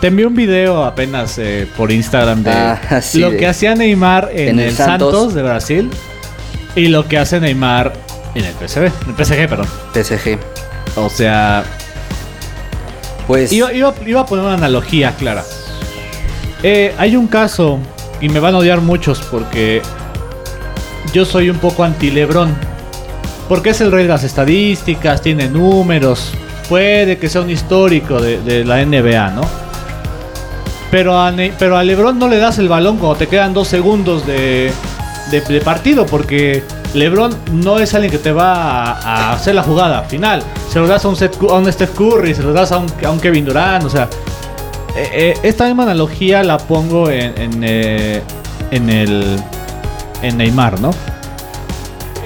[0.02, 3.74] te envié un video apenas eh, por Instagram de Ah, sí, lo de- que hacía
[3.74, 5.12] Neymar en, en el el Santos.
[5.14, 5.90] Santos de Brasil
[6.76, 7.94] y lo que hace Neymar
[8.34, 9.66] en el PSV, en el PSG, perdón.
[9.94, 10.38] PSG.
[10.96, 11.64] O sea,
[13.26, 15.42] Pues Iba, iba- iba a poner una analogía clara.
[16.62, 17.78] Eh, hay un caso,
[18.24, 19.82] y me van a odiar muchos porque
[21.12, 22.56] yo soy un poco anti-Lebron.
[23.50, 26.32] Porque es el rey de las estadísticas, tiene números,
[26.70, 29.42] puede que sea un histórico de, la NBA, ¿no?
[30.90, 34.26] Pero a, pero a Lebron no le das el balón cuando te quedan dos segundos
[34.26, 34.72] de,
[35.30, 36.62] de- partido, porque
[36.94, 40.42] Lebron no es alguien que te va a, hacer la jugada final.
[40.70, 42.86] Se lo das a un, Seth a un Steph Curry, se lo das a un,
[43.04, 44.08] a un Kevin Durant, o sea,
[44.96, 48.22] eh, eh, esta misma analogía la pongo en, en, eh,
[48.70, 49.38] en el
[50.22, 50.90] en Neymar, ¿no?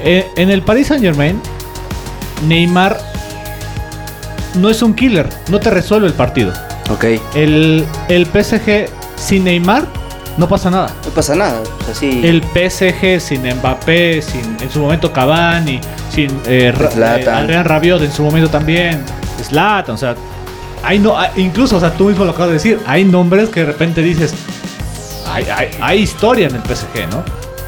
[0.05, 1.41] Eh, en el Paris Saint Germain,
[2.47, 2.99] Neymar
[4.55, 6.53] no es un killer, no te resuelve el partido.
[6.91, 7.05] Ok.
[7.35, 9.87] El, el PSG sin Neymar
[10.37, 10.91] no pasa nada.
[11.05, 11.61] No pasa nada.
[11.81, 12.21] O sea, sí.
[12.25, 15.81] El PSG sin Mbappé, sin en su momento Cavani,
[16.15, 19.03] sin eh, Ra- eh, Adrián Rabiot en su momento también,
[19.43, 20.15] Zlatan, o sea,
[20.83, 23.67] hay no, incluso, o sea, tú mismo lo acabas de decir, hay nombres que de
[23.67, 24.35] repente dices,
[25.27, 27.23] hay, hay- hay historia en el PSG, ¿no?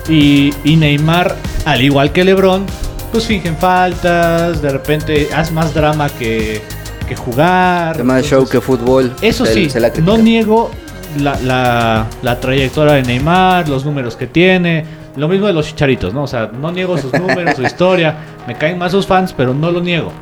[0.08, 2.64] Y, y Neymar, al igual que LeBron,
[3.12, 6.62] pues fingen faltas, de repente haz más drama que,
[7.08, 8.02] que jugar.
[8.04, 9.12] Más show entonces- que fútbol.
[9.20, 10.70] eso Se- sí, se la no niego
[11.18, 14.84] la, la- la trayectoria de Neymar, los números que tiene,
[15.16, 16.22] lo mismo de los chicharitos, ¿no?
[16.22, 18.14] O sea, no niego sus números, su historia,
[18.46, 20.12] me caen más sus fans, pero no lo niego.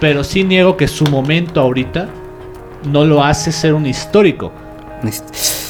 [0.00, 2.06] Pero sí niego que su momento ahorita
[2.90, 4.52] no lo hace ser un histórico.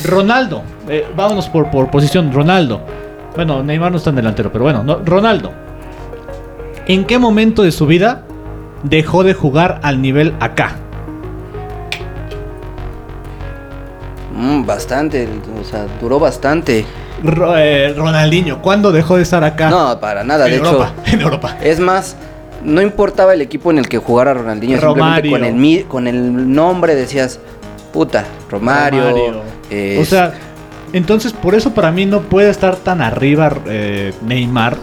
[0.04, 2.80] Ronaldo, eh, vámonos por, por posición, Ronaldo.
[3.34, 5.52] Bueno, Neymar no está en delantero, pero bueno, no, Ronaldo.
[6.86, 8.22] ¿En qué momento de su vida
[8.82, 10.76] dejó de jugar al nivel acá?
[14.34, 15.28] Mm, bastante.
[15.60, 16.84] O sea, duró bastante.
[17.22, 19.70] Ro- eh, Ronaldinho, ¿cuándo dejó de estar acá?
[19.70, 20.44] No, para nada.
[20.46, 21.56] en De Europa, hecho, en Europa.
[21.62, 22.16] es más.
[22.66, 25.30] No importaba el equipo en el que jugara Ronaldinho, simplemente Romario.
[25.30, 27.38] con el, con el nombre decías,
[27.92, 29.04] puta, Romario.
[29.10, 29.42] Romario.
[29.70, 30.32] eh, O sea,
[30.92, 34.76] entonces por eso para mí no puede estar tan arriba eh, Neymar.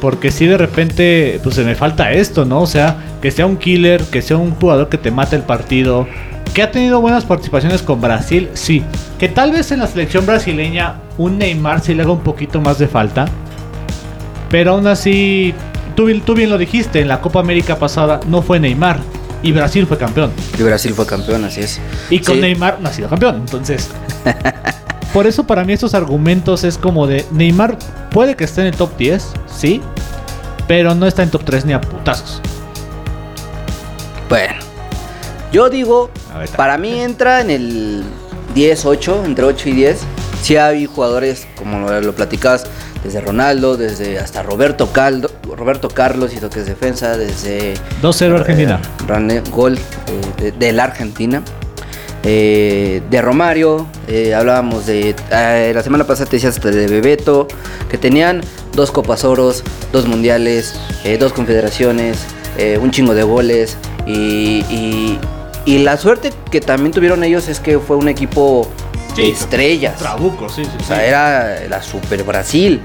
[0.00, 2.62] Porque si de repente, pues se me falta esto, ¿no?
[2.62, 6.06] O sea, que sea un killer, que sea un jugador que te mate el partido.
[6.54, 8.82] Que ha tenido buenas participaciones con Brasil, sí.
[9.18, 12.78] Que tal vez en la selección brasileña un Neymar sí le haga un poquito más
[12.78, 13.26] de falta.
[14.50, 15.54] Pero aún así,
[15.94, 18.98] tú, bien- tú bien lo dijiste, en la Copa América pasada no fue Neymar.
[19.42, 20.32] Y Brasil fue campeón.
[20.58, 21.80] y Brasil fue campeón, así es.
[22.10, 22.40] Y con Sí.
[22.42, 23.36] Neymar no ha sido campeón.
[23.36, 23.88] Entonces,
[25.14, 27.78] por eso para mí estos argumentos es como de Neymar
[28.10, 29.80] puede que esté en el top 10, sí,
[30.68, 32.42] pero no está en top 3 ni a putazos.
[34.28, 34.54] Bueno,
[35.52, 36.10] yo digo,
[36.56, 38.04] para mí entra en el
[38.54, 39.98] 10, 8, entre 8 y 10.
[40.42, 42.64] Sí hay jugadores, como lo, lo platicabas,
[43.04, 48.80] desde Ronaldo, desde hasta Roberto, Caldo, Roberto Carlos hizo que es defensa, desde 2-0 Argentina.
[49.30, 49.80] eh, gol eh,
[50.42, 51.42] de, de la Argentina.
[52.22, 55.14] Eh, de Romario, eh, hablábamos de.
[55.30, 57.48] eh, la semana pasada te decías hasta de Bebeto,
[57.88, 58.42] que tenían
[58.74, 60.74] dos Copas Oros, dos Mundiales,
[61.04, 62.18] eh, dos Confederaciones,
[62.58, 63.78] eh, un chingo de goles.
[64.06, 65.18] Y, y-
[65.66, 68.68] y la suerte que también tuvieron ellos es que fue un equipo
[69.24, 69.96] Sí, estrellas.
[69.98, 70.70] Trabuco, sí, sí.
[70.80, 72.80] O sea, era la Super Brasil.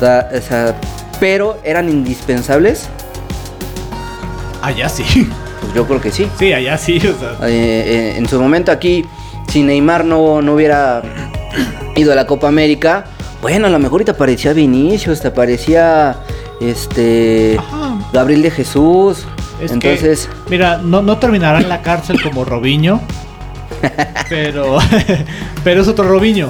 [0.00, 0.74] Da- o sea,
[1.20, 2.88] pero eran indispensables.
[4.62, 5.28] Allá sí.
[5.60, 6.28] Pues yo creo que sí.
[6.38, 6.96] Sí, allá sí.
[6.98, 7.52] o sea, Eh,
[7.86, 9.04] eh, en su momento aquí,
[9.48, 11.02] si Neymar no, no hubiera
[11.96, 13.04] ido a la Copa América,
[13.40, 16.16] bueno, a lo mejor te aparecía Vinicius, te aparecía
[16.60, 17.98] este Ajá.
[18.12, 19.24] Gabriel de Jesús.
[19.60, 23.00] es que, Entonces, mira, no, no terminará en la cárcel como Robinho,
[24.28, 24.78] pero,
[25.64, 26.48] pero es otro Robinho.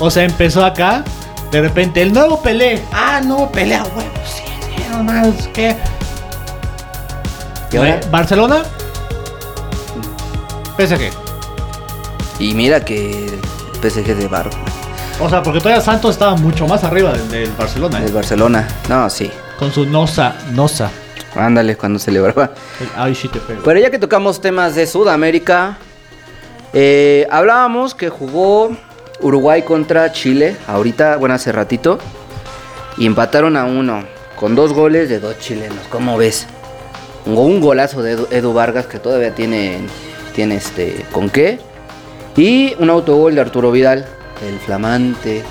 [0.00, 1.04] O sea, empezó acá,
[1.50, 2.82] de repente, el nuevo Pelé.
[2.92, 5.76] Ah, no, Pelé, a huevo, sí, sí, no más, que
[7.72, 7.90] ¿y ahora?
[7.96, 8.62] Eh, Barcelona.
[10.78, 11.10] PSG.
[12.40, 14.50] Y mira que el PSG de Bar,
[15.20, 18.00] O sea, porque todavía Santos estaba mucho más arriba del, del Barcelona.
[18.00, 18.12] del ¿eh?
[18.12, 18.68] Barcelona.
[18.88, 19.30] No, sí.
[19.58, 20.90] Con su Nosa, Nosa.
[21.36, 22.50] Ándale, cuando celebraba.
[22.80, 23.62] El Ay, sí te pego.
[23.64, 25.76] Pero ya que tocamos temas de Sudamérica,
[26.74, 28.76] eh, hablábamos que jugó
[29.20, 31.98] Uruguay contra Chile, ahorita, bueno, hace ratito,
[32.98, 34.04] y empataron a uno,
[34.36, 36.46] con dos goles de dos chilenos, ¿cómo ves?
[37.26, 39.78] Un, golazo de Edu, Edu Vargas que todavía tiene,
[40.34, 41.58] tiene este, ¿con qué?
[42.36, 44.06] Y un autogol de Arturo Vidal,
[44.46, 45.42] el flamante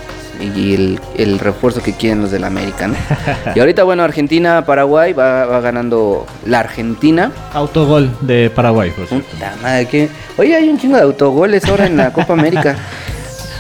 [0.42, 2.88] y el, el refuerzo que quieren los del América.
[2.88, 2.96] ¿no?
[3.56, 7.32] y ahorita, bueno, Argentina-Paraguay va, va ganando la Argentina.
[7.54, 9.28] Autogol de Paraguay, por cierto.
[9.32, 10.10] Puta madre, que...
[10.38, 12.76] Oye, hay un chingo de autogoles ahora en la Copa América.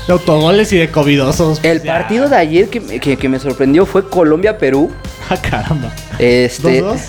[0.07, 1.63] De autogoles y de covidosos.
[1.63, 1.93] El Ya.
[1.99, 4.91] partido de ayer que, me- que- que me sorprendió fue Colombia-Perú.
[5.29, 5.89] Ah, caramba.
[6.19, 7.01] Este, ¿Dos, dos?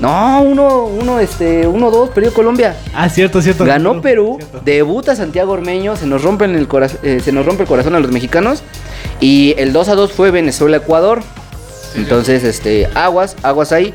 [0.00, 2.76] No, uno, uno, este, uno, dos, perdió Colombia.
[2.94, 3.64] Ah, cierto, cierto.
[3.64, 4.60] Ganó Cierto, Perú, cierto.
[4.64, 8.12] debuta Santiago Ormeño, se nos rompe el corazón, se nos rompe el corazón a los
[8.12, 8.62] mexicanos.
[9.20, 11.20] Y el 2 a 2 fue Venezuela-Ecuador.
[11.96, 13.92] Entonces, este, aguas, aguas ahí.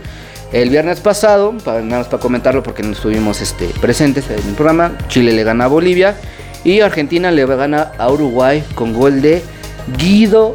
[0.52, 4.54] El viernes pasado, para, nada más para comentarlo porque no estuvimos este, presentes en el
[4.56, 6.16] programa, Chile le gana a Bolivia
[6.64, 9.42] y Argentina le gana a Uruguay con gol de
[9.98, 10.54] Guido.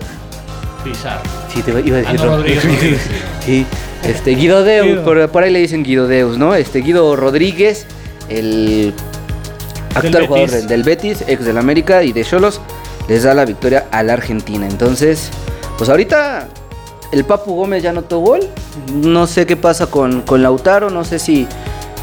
[0.85, 1.23] Pizarro.
[1.53, 3.01] Sí, te iba a Ah, decir no, Ro- Rodríguez, Rodríguez.
[3.45, 3.67] Sí,
[4.05, 5.05] este Guido Deus, Guido.
[5.05, 6.55] Por, por ahí le dicen Guido Deus, ¿no?
[6.55, 7.87] Este Guido Rodríguez,
[8.29, 8.93] el
[9.95, 10.53] actual jugador Betis.
[10.61, 12.61] del, del Betis, ex del América y de Cholos,
[13.09, 14.67] les da la victoria a la Argentina.
[14.67, 15.31] Entonces,
[15.77, 16.49] pues ahorita
[17.13, 18.41] el Papu Gómez ya anotó gol.
[18.95, 21.47] No sé qué pasa con, con Lautaro, no sé si,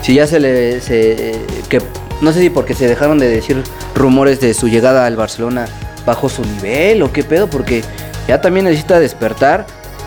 [0.02, 0.82] si ya se le...
[0.82, 1.40] se-
[1.70, 1.82] que,
[2.22, 3.62] no sé si porque se dejaron de decir
[3.94, 5.68] rumores de su llegada al Barcelona
[6.06, 7.84] bajo su nivel o qué pedo, porque
[8.28, 9.66] ya también necesita despertar.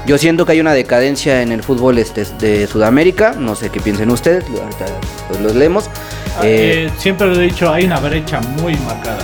[0.08, 3.78] Yo siento que hay una decadencia en el fútbol este, de Sudamérica, no sé qué
[3.78, 4.86] piensen ustedes, ahorita
[5.28, 5.90] pues, los leemos.
[6.38, 9.18] Ah, Eh, eh, siempre lo he dicho, hay una brecha muy marcada.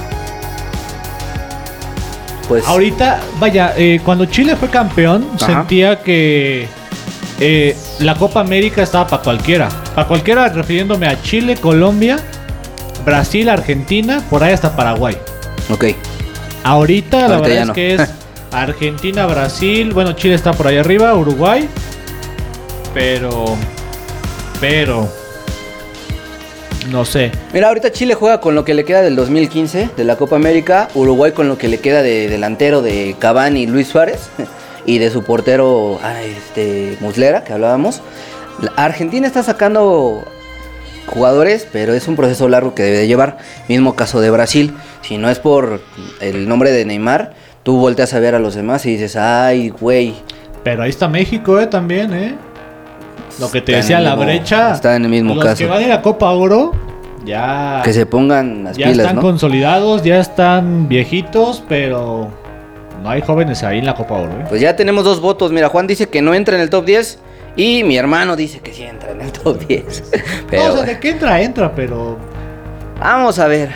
[2.49, 5.47] pues Ahorita, vaya, eh, cuando Chile fue campeón, Ajá.
[5.47, 6.68] sentía que
[8.01, 9.70] la Copa América estaba para cualquiera.
[9.95, 12.18] Para cualquiera, refiriéndome a Chile, Colombia,
[13.07, 15.16] Brasil, Argentina, por ahí hasta Paraguay.
[15.70, 15.87] ok.
[16.62, 17.72] Ahorita, la verdad es no.
[17.72, 18.11] que es
[18.55, 21.68] Argentina, Brasil, bueno, Chile está por ahí arriba, Uruguay,
[22.94, 23.57] pero,
[24.61, 25.09] pero,
[26.90, 27.32] no sé.
[27.52, 30.88] Mira, ahorita Chile juega con lo que le queda del 2015 de la Copa América,
[30.94, 34.28] Uruguay con lo que le queda de delantero de Cavani y Luis Suárez
[34.86, 38.02] y de su portero ah, este Muslera que hablábamos.
[38.76, 40.24] Argentina está sacando
[41.07, 43.38] jugadores, pero es un proceso largo que debe de llevar.
[43.68, 45.80] Mismo caso de Brasil, si no es por
[46.20, 47.34] el nombre de Neymar,
[47.65, 50.15] tú volteas a ver a los demás y dices, "Ay, güey,
[50.62, 52.37] Pero ahí está México, eh, también, eh.
[53.41, 54.73] Lo que te Está decía, la mismo- brecha.
[54.73, 55.59] está en el mismo los caso.
[55.59, 56.73] que van a ir a Copa Oro,
[57.25, 62.29] ya, que se pongan las ya pilas, están ¿no?" consolidados, ya están viejitos, pero
[63.03, 64.45] no hay jóvenes ahí en la Copa Oro, eh.
[64.49, 65.53] Pues ya tenemos dos votos.
[65.53, 67.19] Mira, Juan dice que no entra en el top 10
[67.57, 70.05] y mi hermano dice que sí entra en el top 10.
[70.49, 72.17] Pero no, o sea, de qué entra, entra, pero.
[72.99, 73.71] vamos a ver.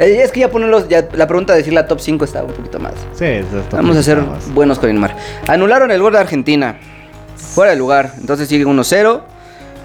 [0.00, 2.52] Eh, Es que ya ponerlos, ya la pregunta de decir la top 5 está un
[2.52, 2.94] poquito más.
[3.14, 4.52] Sí, eso está Vamos a ser más.
[4.52, 5.14] buenos con el mar.
[5.46, 6.76] Anularon el gol de Argentina.
[7.36, 8.12] Fuera de lugar.
[8.18, 9.20] Entonces sigue 1-0.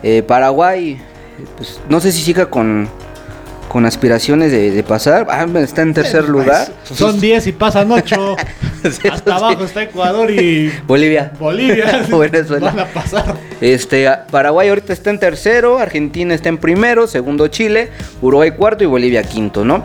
[0.03, 0.99] Eh, Paraguay,
[1.57, 2.88] pues no sé si siga con,
[3.68, 5.26] con aspiraciones de, de pasar.
[5.30, 6.68] Ah, está en tercer lugar.
[6.84, 8.36] Son 10 y pasan 8.
[9.11, 11.32] Hasta abajo está Ecuador y Bolivia.
[11.39, 12.05] Bolivia.
[12.18, 12.72] Venezuela.
[12.72, 13.36] Van a pasar.
[13.61, 17.89] Este, Paraguay ahorita está en tercero, Argentina está en primero, segundo Chile,
[18.22, 19.84] Uruguay cuarto y Bolivia quinto, ¿no?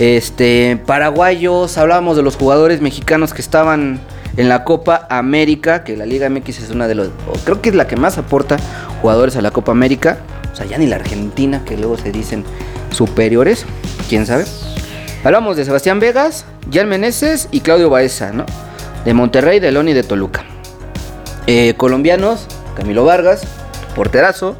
[0.00, 4.00] Este, paraguayos, hablábamos de los jugadores mexicanos que estaban
[4.38, 7.10] en la Copa América, que la Liga MX es una de los,
[7.44, 8.56] creo que es la que más aporta
[9.02, 10.16] jugadores a la Copa América,
[10.50, 12.44] o sea, ya ni la Argentina, que luego se dicen
[12.90, 13.66] superiores,
[14.08, 14.46] quién sabe.
[15.22, 18.46] Hablamos de Sebastián Vegas, Jan Meneses y Claudio Baeza, ¿no?
[19.04, 20.46] De Monterrey, de León y de Toluca.
[21.46, 23.42] Eh, colombianos, Camilo Vargas,
[23.94, 24.56] porterazo,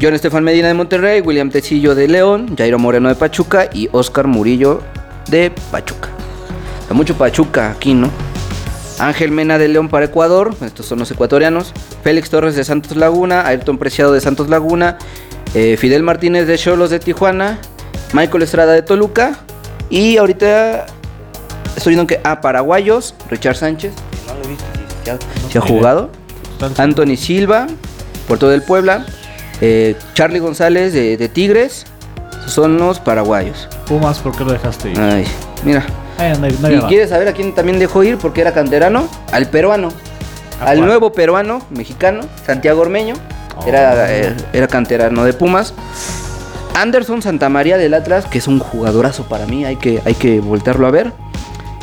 [0.00, 4.26] John Estefan Medina de Monterrey, William Tecillo de León, Jairo Moreno de Pachuca y Oscar
[4.26, 4.80] Murillo
[5.28, 6.08] de Pachuca.
[6.80, 8.10] Está mucho Pachuca aquí, ¿no?
[8.98, 11.72] Ángel Mena de León para Ecuador, estos son los ecuatorianos.
[12.02, 14.98] Félix Torres de Santos Laguna, Ayrton Preciado de Santos Laguna,
[15.54, 17.58] eh, Fidel Martínez de Cholos de Tijuana,
[18.12, 19.38] Michael Estrada de Toluca
[19.90, 20.86] y ahorita
[21.76, 24.64] estoy viendo que a paraguayos, Richard Sánchez, que no lo he visto
[25.50, 26.10] si, ha- jugado.
[26.78, 27.66] Anthony Silva,
[28.28, 29.04] Puerto del Puebla,
[29.62, 31.86] eh, Charlie González de, de Tigres,
[32.46, 33.68] son los paraguayos.
[33.86, 35.00] Pumas, ¿por qué lo dejaste ir?
[35.00, 35.24] Ay,
[35.64, 35.84] mira.
[36.18, 36.88] Ay, no, hay- no ¿Y hay más.
[36.88, 39.08] quieres saber a quién también dejó ir porque era canterano?
[39.32, 39.88] Al peruano.
[40.60, 40.86] ¿A al cuál?
[40.88, 43.14] nuevo peruano, mexicano, Santiago Ormeño.
[43.56, 43.66] Oh.
[43.68, 45.72] Era, eh, era canterano de Pumas.
[46.74, 50.86] Anderson Santamaría del Atlas, que es un jugadorazo para mí, hay que, hay que voltearlo
[50.86, 51.12] a ver.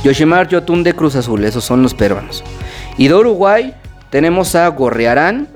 [0.03, 2.43] Yoshimar Yotun de Cruz Azul, esos son los peruanos.
[2.97, 3.73] Y de Uruguay
[4.09, 5.47] tenemos a Gorriarán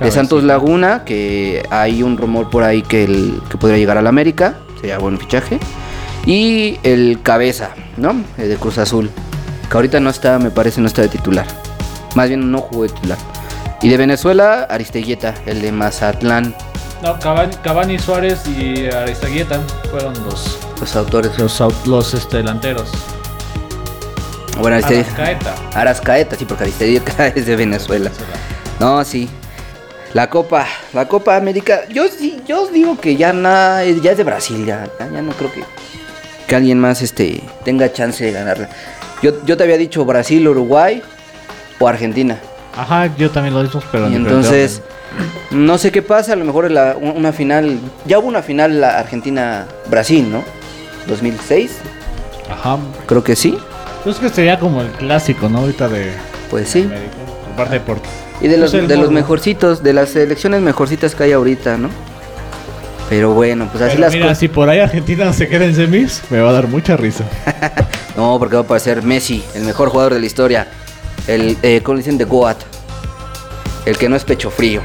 [0.00, 0.10] de.
[0.10, 4.56] Santos Laguna, que hay un rumor por ahí que, el, que podría llegar al América,
[4.80, 5.58] sería buen fichaje.
[6.26, 8.14] Y el Cabeza, ¿no?
[8.38, 9.10] El de Cruz Azul,
[9.70, 11.46] que ahorita no está, me parece, no está de titular.
[12.14, 13.18] Más bien no jugó de titular.
[13.80, 16.54] Y de Venezuela, Aristeguieta, el de Mazatlán,
[17.02, 21.36] No, Cavani, Cavani, Suárez y Arizaguieta fueron los, los autores.
[21.36, 22.88] los, los este, delanteros.
[24.60, 25.10] Bueno, Aristeguieta.
[25.10, 25.54] Arrascaeta.
[25.80, 28.10] Arascaeta, sí, porque Aristeguieta es de Venezuela.
[28.78, 29.28] No, sí.
[30.14, 31.82] La Copa, la Copa América.
[31.88, 35.50] Yo sí, yo digo que ya nada, ya es de Brasil, ya, ya, no creo
[35.52, 35.64] que,
[36.46, 38.68] que alguien más este tenga chance de ganarla.
[39.22, 41.02] Yo, yo te había dicho Brasil, Uruguay
[41.78, 42.38] o Argentina.
[42.76, 44.82] Ajá, yo también lo dicho, pero y en entonces,
[45.50, 48.80] no sé qué pasa, a lo mejor la- un- una final, ya hubo una final
[48.80, 50.42] la Argentina-Brasil, ¿no?
[51.06, 52.52] 2006, diferente.
[52.52, 52.78] Ajá.
[53.06, 53.56] creo que sí.
[54.04, 55.58] Pues que sería como el clásico, ¿no?
[55.60, 56.12] Ahorita de
[56.50, 56.82] Pues sí.
[56.82, 57.12] América,
[57.46, 58.08] por parte de Porto.
[58.40, 61.88] Y de los, de los mejorcitos, de las selecciones mejorcitas que hay ahorita, ¿no?
[63.08, 64.38] Pero bueno, pues así Pero las mira, cosas.
[64.38, 67.24] si por ahí Argentina se queda en semis, me va a dar mucha risa.
[68.14, 70.68] No, porque va a aparecer Messi, el mejor jugador de la historia.
[71.26, 72.18] El, eh, ¿cómo dicen?
[72.18, 72.58] De Goat.
[73.86, 74.82] El que no es pecho frío.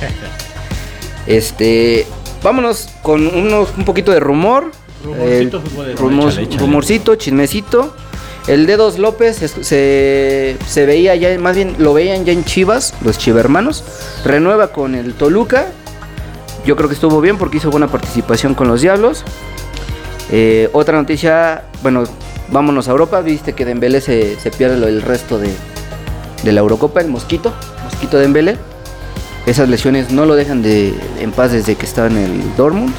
[1.26, 2.06] Este,
[2.42, 4.70] vámonos con unos, un poquito de rumor.
[5.04, 6.58] Rumorcito, de rumor- échale, échale.
[6.60, 7.96] rumorcito, chismecito.
[8.50, 13.16] El Dedos López se, se veía ya, más bien lo veían ya en Chivas, los
[13.16, 13.84] chivermanos.
[14.24, 15.66] Renueva con el Toluca.
[16.66, 19.22] Yo creo que estuvo bien porque hizo buena participación con los Diablos.
[20.32, 22.02] Eh, otra noticia, bueno,
[22.48, 23.20] vámonos a Europa.
[23.20, 25.54] Viste que Dembélé se, se pierde el resto de,
[26.42, 27.52] de la Eurocopa, el Mosquito,
[27.84, 28.56] Mosquito Dembélé.
[29.46, 32.92] Esas lesiones no lo dejan de, en paz desde que estaba en el Dortmund.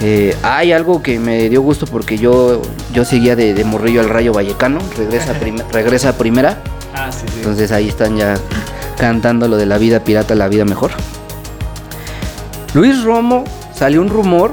[0.00, 2.60] Eh, hay algo que me dio gusto porque yo,
[2.92, 6.58] yo seguía de, de morrillo al Rayo Vallecano, regresa, prim- regresa a primera,
[6.94, 7.34] Ah, sí, sí.
[7.38, 8.34] entonces ahí están ya
[8.98, 10.90] cantando lo de la vida pirata, la vida mejor.
[12.74, 14.52] Luis Romo, salió un rumor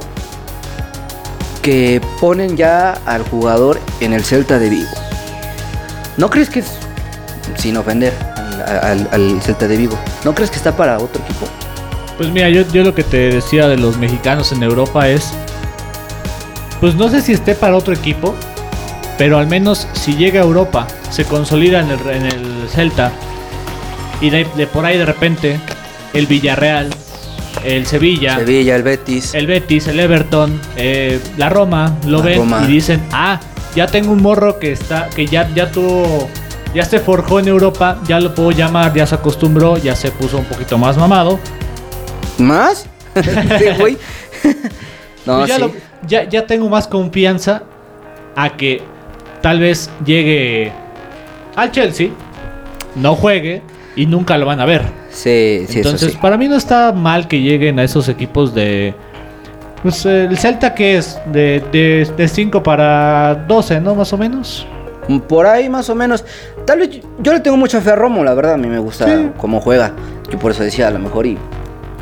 [1.62, 4.89] que ponen ya al jugador en el Celta de Vigo.
[6.18, 6.68] ¿No crees que es,
[7.58, 8.14] sin ofender
[8.68, 11.48] al, al- al Celta de Vigo, ¿no crees que está para otro equipo?
[12.22, 15.34] Pues mira, yo, yo lo que te decía de los mexicanos en Europa es.
[16.80, 18.36] Pues no sé si esté para otro equipo,
[19.17, 23.11] pero al menos si llega a Europa, se consolida en el, en el Celta,
[24.22, 25.59] y de, de por ahí de repente
[26.13, 26.91] el Villarreal,
[27.63, 29.34] el Sevilla, Sevilla, el Betis.
[29.34, 32.65] el Betis, el Everton, eh, la Roma, lo La ven Roma.
[32.67, 33.39] y dicen, ah,
[33.76, 36.30] ya tengo un morro que está, que ya, ya tuvo,
[36.76, 40.38] ya se forjó en Europa, ya lo puedo llamar, ya se acostumbró, ya se puso
[40.38, 41.39] un poquito más mamado.
[42.42, 42.86] ¿Más?
[43.80, 43.98] Güey.
[45.26, 45.62] no, Pues ya, sí.
[45.62, 45.72] lo-
[46.08, 47.64] ya, ya tengo más confianza
[48.36, 48.82] a que
[49.42, 50.72] tal vez llegue
[51.56, 52.10] al Chelsea,
[52.96, 53.62] no juegue
[53.96, 54.82] y nunca lo van a ver.
[55.10, 56.18] Sí, sí, Entonces, eso sí.
[56.22, 58.94] para mí no está mal que lleguen a esos equipos de.
[59.84, 63.96] Pues el Celta que es de, de, de 5 para 12, ¿no?
[63.96, 64.66] Más o menos.
[65.28, 66.24] Por ahí más o menos.
[66.66, 68.54] Tal vez yo- yo le tengo mucha fe a Romo, la verdad.
[68.54, 69.30] A mí me gusta Sí.
[69.38, 69.92] cómo juega.
[70.32, 71.38] Yo por eso decía a lo mejor y.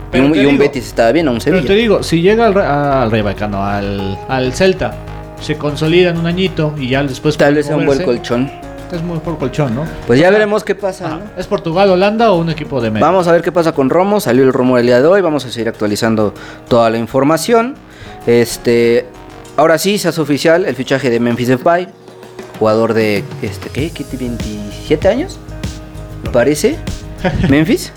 [0.10, 1.68] Y Pero un, y un digo- Betis estaba bien, a un Pero Sevilla.
[1.68, 4.96] te digo, si llega al, al Rey Vallecano, al, al Celta,
[5.40, 7.38] se consolida en un añito y ya después.
[7.38, 8.52] Tal vez sea un buen colchón.
[8.92, 9.86] Es muy por colchón, ¿no?
[10.08, 11.10] Pues ya veremos qué pasa.
[11.10, 11.20] ¿no?
[11.38, 13.06] ¿Es Portugal, Holanda o un equipo de medio?
[13.06, 14.20] Vamos a ver qué pasa con Romo.
[14.20, 15.22] Salió el rumor el día de hoy.
[15.22, 16.34] Vamos a seguir actualizando
[16.68, 17.76] toda la información.
[18.26, 19.06] Este.
[19.58, 21.88] Ahora sí, se hace oficial el fichaje de Memphis Depay.
[22.58, 23.24] Jugador de.
[23.44, 23.92] Este, ¿Qué?
[23.92, 24.04] ¿Qué?
[24.06, 25.38] ¿27 años?
[26.24, 26.78] Me parece.
[27.50, 27.94] Memphis.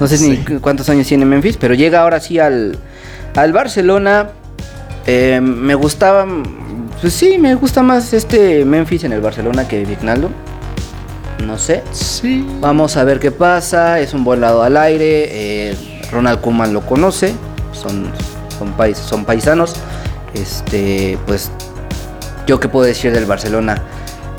[0.00, 0.44] No sé ni Sí.
[0.60, 1.56] cuántos años tiene Memphis.
[1.56, 2.76] Pero llega ahora sí al,
[3.34, 4.30] al Barcelona.
[5.06, 6.26] Eh, me gustaba.
[7.00, 10.30] Pues sí, me gusta más este Memphis en el Barcelona que Vignaldo.
[11.46, 11.82] No sé.
[11.92, 12.46] Sí.
[12.60, 13.98] Vamos a ver qué pasa.
[14.00, 15.70] Es un buen lado al aire.
[15.70, 15.76] eh,
[16.12, 17.34] Ronald Koeman lo conoce.
[17.72, 18.06] Son,
[18.58, 19.74] son, pais- son paisanos.
[20.34, 21.50] Este, pues,
[22.46, 23.82] yo qué puedo decir del Barcelona.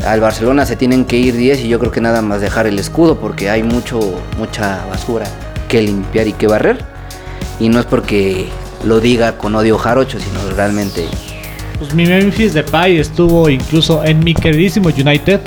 [0.06, 2.78] Al Barcelona se tienen que ir 10 y yo creo que nada más dejar el
[2.78, 4.00] escudo porque hay mucho,
[4.38, 5.26] mucha basura
[5.70, 6.78] que limpiar y que barrer.
[7.60, 8.48] Y no es porque
[8.84, 11.06] lo diga con odio jarocho, sino realmente
[11.80, 15.40] Pues mi Memphis Depay estuvo incluso en mi queridísimo United.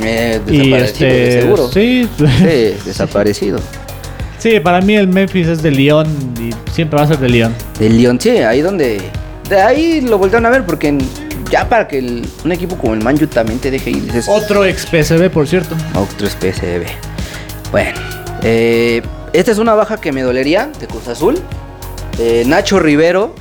[0.00, 1.04] eh, Y desaparecido, este.
[1.06, 1.68] de seguro.
[1.72, 2.08] Sí.
[2.18, 3.58] Sí, desaparecido.
[4.38, 6.06] sí, para mí el Memphis es de León
[6.40, 7.54] y siempre va a ser de León.
[7.80, 9.00] Del Lyon, sí, ahí donde.
[9.48, 11.00] De ahí lo voltearon a ver, porque en-
[11.52, 14.26] ya para que el- un equipo como el Manju también te deje ir, dices.
[14.28, 15.76] Otro ex PSV, por cierto.
[15.94, 16.86] Otro PSV.
[17.70, 18.00] Bueno,
[18.42, 21.38] eh, esta es una baja que me dolería de Cruz Azul.
[22.18, 23.34] Eh, Nacho Rivero.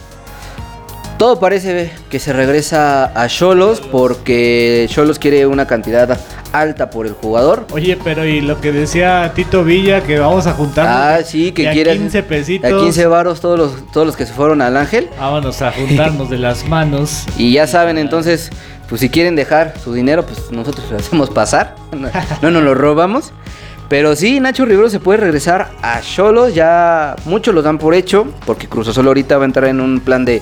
[1.17, 6.19] Todo parece que se regresa a Cholos porque Cholos quiere una cantidad
[6.51, 7.65] alta por el jugador.
[7.71, 10.87] Oye, pero y lo que decía Tito Villa, que vamos a juntar.
[10.87, 11.97] Ah, sí, que quiere.
[11.97, 12.71] 15 pesitos.
[12.71, 15.09] A 15 varos todos los, todos los que se fueron al Ángel.
[15.19, 17.25] Vámonos a juntarnos de las manos.
[17.37, 18.49] Y ya saben, entonces,
[18.89, 21.75] pues si quieren dejar su dinero, pues nosotros lo hacemos pasar.
[21.91, 22.09] No,
[22.41, 23.33] no nos lo robamos.
[23.89, 26.55] Pero sí, Nacho Rivero se puede regresar a Cholos.
[26.55, 28.25] Ya muchos lo dan por hecho.
[28.45, 30.41] Porque Cruz Azul ahorita va a entrar en un plan de.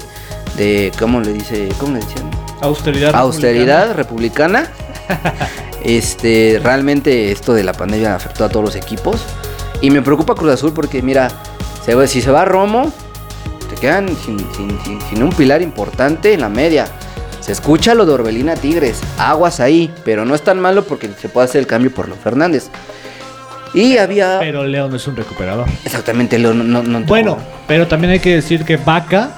[0.55, 1.68] de ¿Cómo le dice?
[1.80, 2.30] ¿Cómo le decían?
[2.62, 3.16] Austeridad.
[3.16, 4.68] Austeridad republicana.
[5.84, 9.21] Este, realmente esto de la pandemia afectó a todos los equipos.
[9.82, 11.30] Y me preocupa Cruz Azul porque, mira,
[11.86, 12.91] se va- si se va Romo,
[13.69, 16.86] te quedan sin, sin- sin- sin un pilar importante en la media.
[17.39, 21.30] Se escucha lo de Orbelina Tigres, aguas ahí, pero no es tan malo porque se
[21.30, 22.69] puede hacer el cambio por los Fernández.
[23.73, 24.38] Y había.
[24.39, 25.67] Pero León es un recuperador.
[25.86, 29.30] Exactamente, Leo, no, no- no- Bueno, pero también hay que decir que Vaca,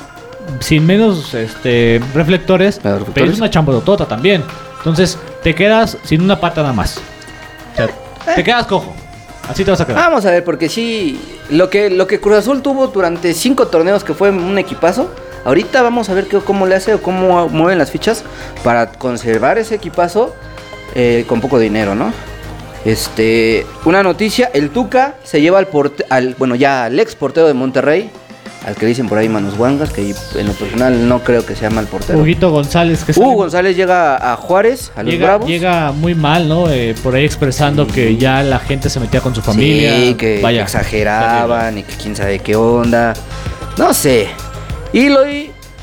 [0.60, 2.80] sin menos este, reflectores,
[3.14, 4.44] pero es una chamborotota también.
[4.78, 6.98] Entonces, te quedas sin una pata nada más.
[7.74, 7.90] O sea,
[8.36, 8.94] te quedas cojo.
[9.50, 10.00] Así te vas a quedar.
[10.10, 11.20] Vamos a ver, porque sí,
[11.50, 15.12] lo que, lo que Cruz Azul tuvo durante cinco torneos que fue un equipazo,
[15.46, 18.24] ahorita vamos a ver qué- cómo le hace o cómo mueven las fichas
[18.64, 20.34] para conservar ese equipazo
[20.96, 22.14] eh, con poco dinero, ¿no?
[22.86, 27.48] Este, una noticia, el Tuca se lleva al, porte- al bueno, ya al ex portero
[27.48, 28.10] de Monterrey,
[28.66, 31.70] al que dicen por ahí Manos Guangas, que en lo personal no creo que sea
[31.70, 32.20] mal portero.
[32.20, 35.48] Huguito González, que Hugo González llega a Juárez, a los llega, Bravos.
[35.48, 36.70] llega muy mal, ¿no?
[36.70, 39.96] Eh, por ahí expresando que ya la gente se metía con su familia.
[39.96, 43.14] Sí, que, Vaya, exageraban y que quién sabe qué onda.
[43.78, 44.28] No sé.
[44.94, 45.22] Y lo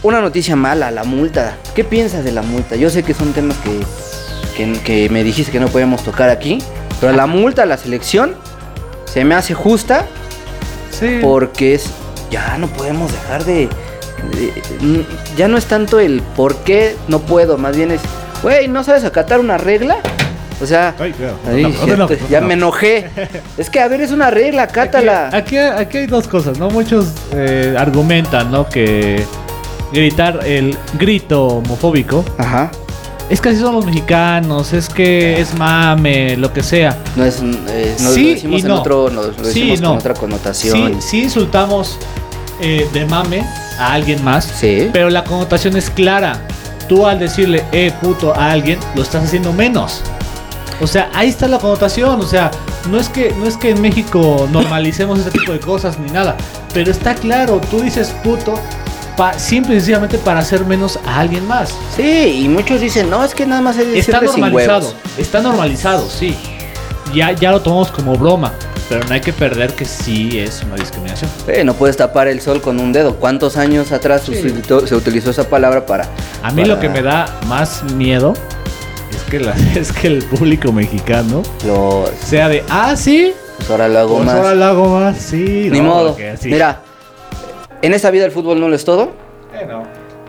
[0.04, 1.56] una noticia mala, la multa.
[1.74, 2.76] ¿Qué piensas de la multa?
[2.76, 3.80] Yo sé que son temas que,
[4.56, 6.58] que, que me dijiste que no podíamos tocar aquí.
[7.00, 8.34] Pero la multa a la selección
[9.04, 10.06] se me hace justa
[10.90, 11.18] Sí.
[11.22, 11.90] porque es.
[12.30, 13.68] Ya no podemos dejar de.
[15.36, 18.00] ya no es tanto el por qué no puedo, más bien es.
[18.42, 19.98] Güey, ¿no sabes acatar una regla?
[20.60, 20.94] O sea.
[20.98, 21.36] Ay, cuidado.
[21.48, 23.08] Ahí, No, no, no, no, ya, me enojé.
[23.58, 25.28] Es que, a ver, es una regla, cátala.
[25.32, 26.68] Aquí, aquí, aquí hay dos cosas, ¿no?
[26.70, 28.68] Muchos eh, argumentan, ¿no?
[28.68, 29.24] Que
[29.92, 32.70] gritar el grito homofóbico Ajá.
[33.30, 36.96] es que así son los mexicanos, es que es mame, lo que sea.
[37.16, 37.40] No es.
[37.40, 38.80] eh, no, Sí lo decimos y en no.
[38.80, 39.10] otro.
[39.10, 39.88] no, lo Sí decimos no.
[39.90, 41.00] con otra Sí, connotación.
[41.02, 41.98] sí insultamos
[42.60, 43.44] eh, de mame
[43.78, 44.88] a alguien más, Sí.
[44.92, 46.40] pero la connotación es clara.
[46.88, 50.00] Tú al decirle, eh, puto a alguien, lo estás haciendo menos.
[50.80, 52.20] O sea, ahí está la connotación.
[52.20, 52.50] O sea,
[52.90, 56.36] no es que, no es que en México normalicemos ese tipo de cosas ni nada.
[56.72, 58.54] Pero está claro, tú dices puto
[59.16, 61.74] pa- simple y sencillamente para hacer menos a alguien más.
[61.96, 66.08] Sí, y muchos dicen, no, es que nada más es Está sin normalizado, está normalizado,
[66.08, 66.36] sí.
[67.12, 68.52] Ya, ya lo tomamos como broma.
[68.88, 71.30] Pero no hay que perder que sí es una discriminación.
[71.46, 73.16] Eh, no puedes tapar el sol con un dedo.
[73.16, 76.04] ¿Cuántos años atrás se utilizó- se utilizó esa palabra para.
[76.42, 78.32] A mí para- lo que me da más miedo
[79.10, 83.88] es que, la- es que el público mexicano Los, sea de, ah, sí, pues ahora
[83.88, 84.34] lo hago pues más.
[84.36, 85.68] ahora lo hago más, sí.
[85.70, 86.16] Ni no, modo.
[86.44, 86.80] Mira,
[87.82, 89.12] en esta vida el fútbol no lo es todo.
[89.54, 89.82] Eh, no.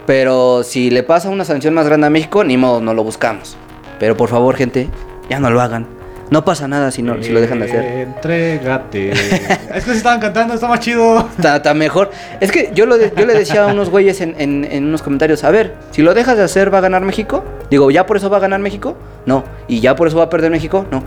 [0.06, 3.56] Pero si le pasa una sanción más grande a México, ni modo, no lo buscamos.
[4.00, 4.90] Pero por favor, gente,
[5.30, 5.88] ya no lo hagan.
[6.32, 7.84] No pasa nada si, no, si lo dejan de hacer.
[7.86, 9.12] Entrégate.
[9.74, 11.28] es que se estaban cantando, está más chido.
[11.38, 12.12] Está, está mejor.
[12.40, 15.02] Es que yo, lo de- yo le decía a unos güeyes en, en- en unos
[15.02, 17.44] comentarios, a ver, si lo dejas de hacer, ¿va a ganar México?
[17.72, 18.96] Digo, ¿ya por eso va a ganar México?
[19.26, 19.44] No.
[19.68, 20.86] ¿Y ya por eso va a perder México?
[20.92, 21.04] No.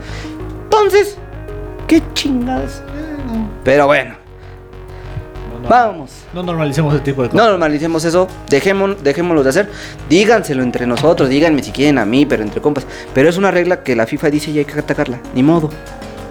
[0.64, 1.16] Entonces,
[1.86, 2.82] ¿qué chingados?
[3.64, 4.14] Pero bueno,
[5.62, 6.10] No, no, vamos.
[6.34, 7.46] no normalicemos ese tipo de No cosas.
[7.50, 9.70] normalicemos eso, dejémoslo, dejémoslo de hacer.
[10.08, 12.86] Díganselo entre nosotros, díganme si quieren a mí, pero entre compas.
[13.14, 15.20] Pero es una regla que la FIFA dice y hay que atacarla.
[15.34, 15.70] Ni modo,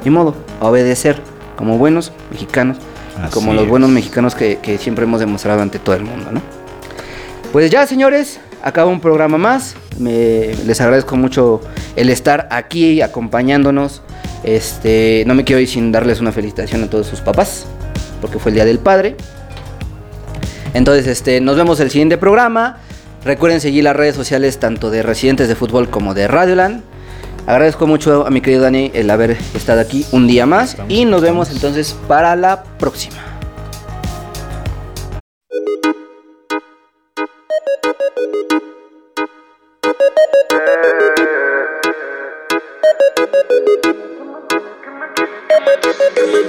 [0.03, 0.35] ni modo.
[0.59, 1.17] Obedecer
[1.55, 2.77] como buenos mexicanos,
[3.21, 3.69] Así como los es.
[3.69, 6.41] buenos mexicanos que, que siempre hemos demostrado ante todo el mundo, ¿no?
[7.51, 9.75] Pues ya, señores, acaba un programa más.
[9.99, 11.61] Me- les agradezco mucho
[11.95, 14.01] el estar aquí acompañándonos.
[14.43, 17.65] Este, no me quiero ir sin darles una felicitación a todos sus papás,
[18.21, 19.15] porque fue el día del padre.
[20.73, 22.77] Entonces, este, nos vemos el siguiente programa.
[23.25, 26.81] Recuerden seguir las redes sociales tanto de Residentes de Fútbol como de Radioland.
[27.47, 30.71] Agradezco mucho a mi querido Dani el haber estado aquí un día más.
[30.71, 31.63] Estamos- Y nos vemos estamos.
[31.75, 33.17] entonces para la próxima.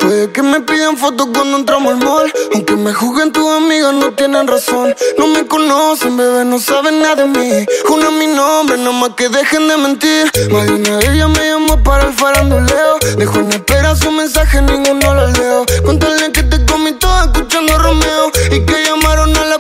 [0.01, 2.33] Puede que me pidan fotos cuando entramos al mall.
[2.55, 4.95] Aunque me juzguen tus amigas, no tienen razón.
[5.19, 7.67] No me conocen, bebé, no saben nada de mí.
[7.89, 10.31] Una mi nombre, nada más que dejen de mentir.
[10.51, 12.99] Más de una de ellas me llamó para el faranduleo.
[13.17, 15.67] Dejó en espera su mensaje, ninguno lo leo.
[15.85, 18.31] Cuéntale que te comí todo escuchando Romeo.
[18.51, 19.59] Y que llamaron a la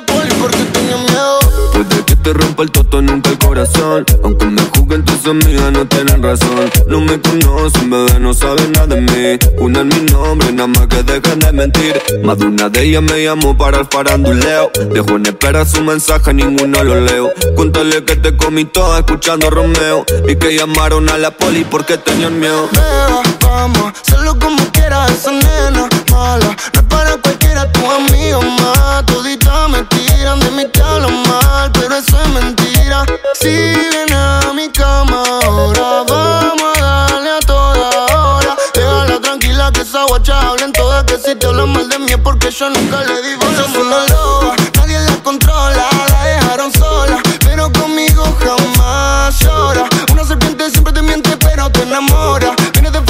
[2.32, 4.04] rompa el toto, nunca el corazón.
[4.24, 6.70] Aunque me juzguen tus amigas, no tienen razón.
[6.86, 9.38] No me conocen, bebé, no saben nada de mí.
[9.58, 12.02] Una en mi nombre, nada más que dejen de mentir.
[12.22, 14.70] Más de una de ellas me llamó para el faranduleo.
[14.92, 17.32] Dejó en espera su mensaje, ninguno lo leo.
[17.54, 20.04] Cuéntale que te comí toda escuchando a Romeo.
[20.28, 22.68] Y que llamaron a la poli porque tenían miedo.
[22.72, 26.56] Beba, vamos, hacerlo como quiera esa nena mala.
[26.74, 29.04] No es para cualquiera, tu amigo más.
[29.06, 33.04] Toditas me tiran, de mí te mal, pero eso es mentira.
[33.40, 38.56] Si viene a mi cama ahora, vamos a darle a toda hora.
[38.74, 42.18] Déjala tranquila que esa guacha hablen todas, que si te hablan mal de mí es
[42.18, 43.52] porque yo nunca le di bola.
[43.52, 49.88] Ella es una loba, nadie la controla, la dejaron sola, pero conmigo jamás llora.
[50.12, 52.54] Una serpiente siempre te miente, pero te enamora.
[52.72, 53.00] Viene de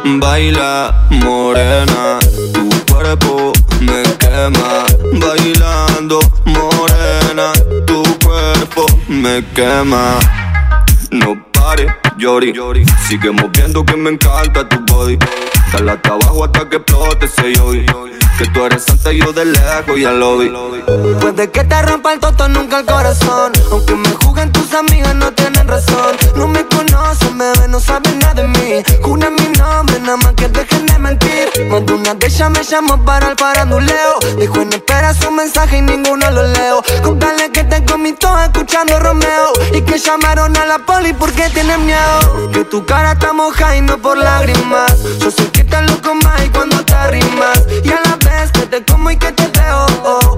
[0.00, 2.18] Baila morena,
[2.52, 4.86] tu cuerpo me quema.
[5.20, 7.52] Bailando morena,
[7.86, 10.18] tu cuerpo me quema.
[11.10, 15.18] No pare, llori, sigue moviendo que me encanta tu body.
[15.72, 17.86] Dale hasta abajo hasta que explote ese yogi.
[18.38, 20.50] Que tú eres santa y yo de lejos ya lo vi.
[21.20, 23.52] Puede que te rompa el toto, nunca el corazón.
[23.70, 26.16] Aunque me juzguen tus amigas, no tienen razón.
[26.36, 28.82] No me conocen, bebé, no saben nada de mí.
[29.02, 31.48] Jura mi nombre, nada más que dejen de mentir.
[31.70, 34.18] Más una de ellas me llamó para el paranduleo.
[34.38, 36.82] Dijo en espera su mensaje y ninguno lo leo.
[37.02, 39.52] Contale que te comí todo escuchando Romeo.
[39.74, 42.11] Y que llamaron a la poli porque tienen miedo.
[42.52, 45.02] Que tu cara está moja y no por lágrimas.
[45.18, 47.62] Yo sé que te loco más y cuando te arrimas.
[47.84, 49.86] Y a la vez que te como y que te veo.
[50.04, 50.36] Oh.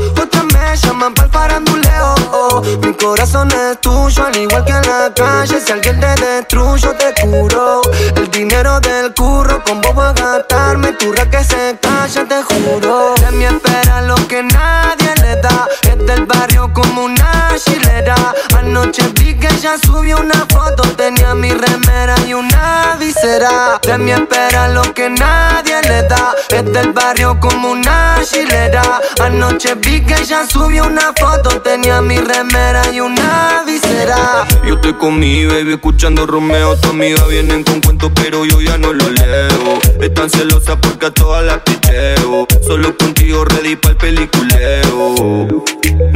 [0.74, 2.14] Llaman para el faranduleo.
[2.32, 2.62] Oh.
[2.82, 5.60] Mi corazón es tuyo, al igual que en la calle.
[5.60, 7.82] Si alguien te destruyo, te curo.
[8.16, 10.92] El dinero del curro, con vos voy a gastarme.
[10.92, 13.14] Tu que se calla, te juro.
[13.20, 15.68] De mi espera lo que nadie le da.
[15.82, 18.16] Es del barrio como una chilera.
[18.56, 20.82] Anoche vi que ella subió una foto.
[20.96, 23.78] Tenía mi remera y una visera.
[23.82, 26.34] De mi espera lo que nadie le da.
[26.48, 29.00] Es del barrio como una chilera.
[29.20, 31.60] Anoche vi que ella subió una foto.
[31.62, 34.46] Tenía mi remera y una visera.
[34.66, 36.76] Yo estoy con mi baby escuchando Romeo.
[36.76, 39.78] Tu amiga vienen con cuentos, pero yo ya no lo leo.
[40.00, 42.46] Están celosas porque a todas las picheo.
[42.66, 45.64] Solo contigo ready para el peliculeo.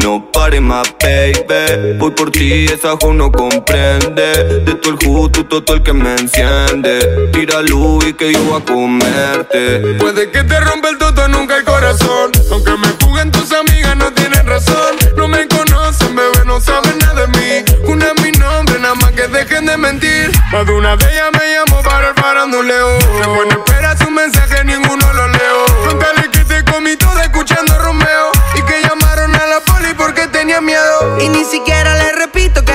[0.03, 1.99] No pare más, baby.
[1.99, 4.61] Voy por ti, esa jo no comprende.
[4.64, 7.30] De todo el justo, todo el que me enciende.
[7.32, 9.78] Tira luz y que yo voy a comerte.
[9.99, 12.32] Puede que te rompa el toto, nunca el corazón.
[12.51, 13.68] Aunque me juguen tus amigas,
[15.16, 17.64] no me conocen, bebé, no saben nada de mí.
[17.84, 20.32] Una es mi nombre, nada más que dejen de mentir.
[20.50, 22.98] Más de una de ellas me llamó para el faranduleo.
[22.98, 25.66] Qué bueno, espera su mensaje, ninguno lo leo.
[25.86, 28.32] Contale que te comí todo escuchando Romeo.
[28.56, 31.18] Y que llamaron a la poli porque tenía miedo.
[31.20, 32.72] Y ni siquiera le repito que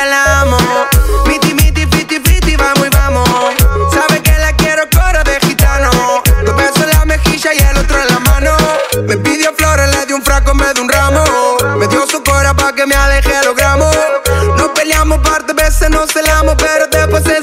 [12.83, 13.95] que me aleje de los gramos.
[14.57, 17.42] Nos peleamos parte veces, nos celamos, pero después en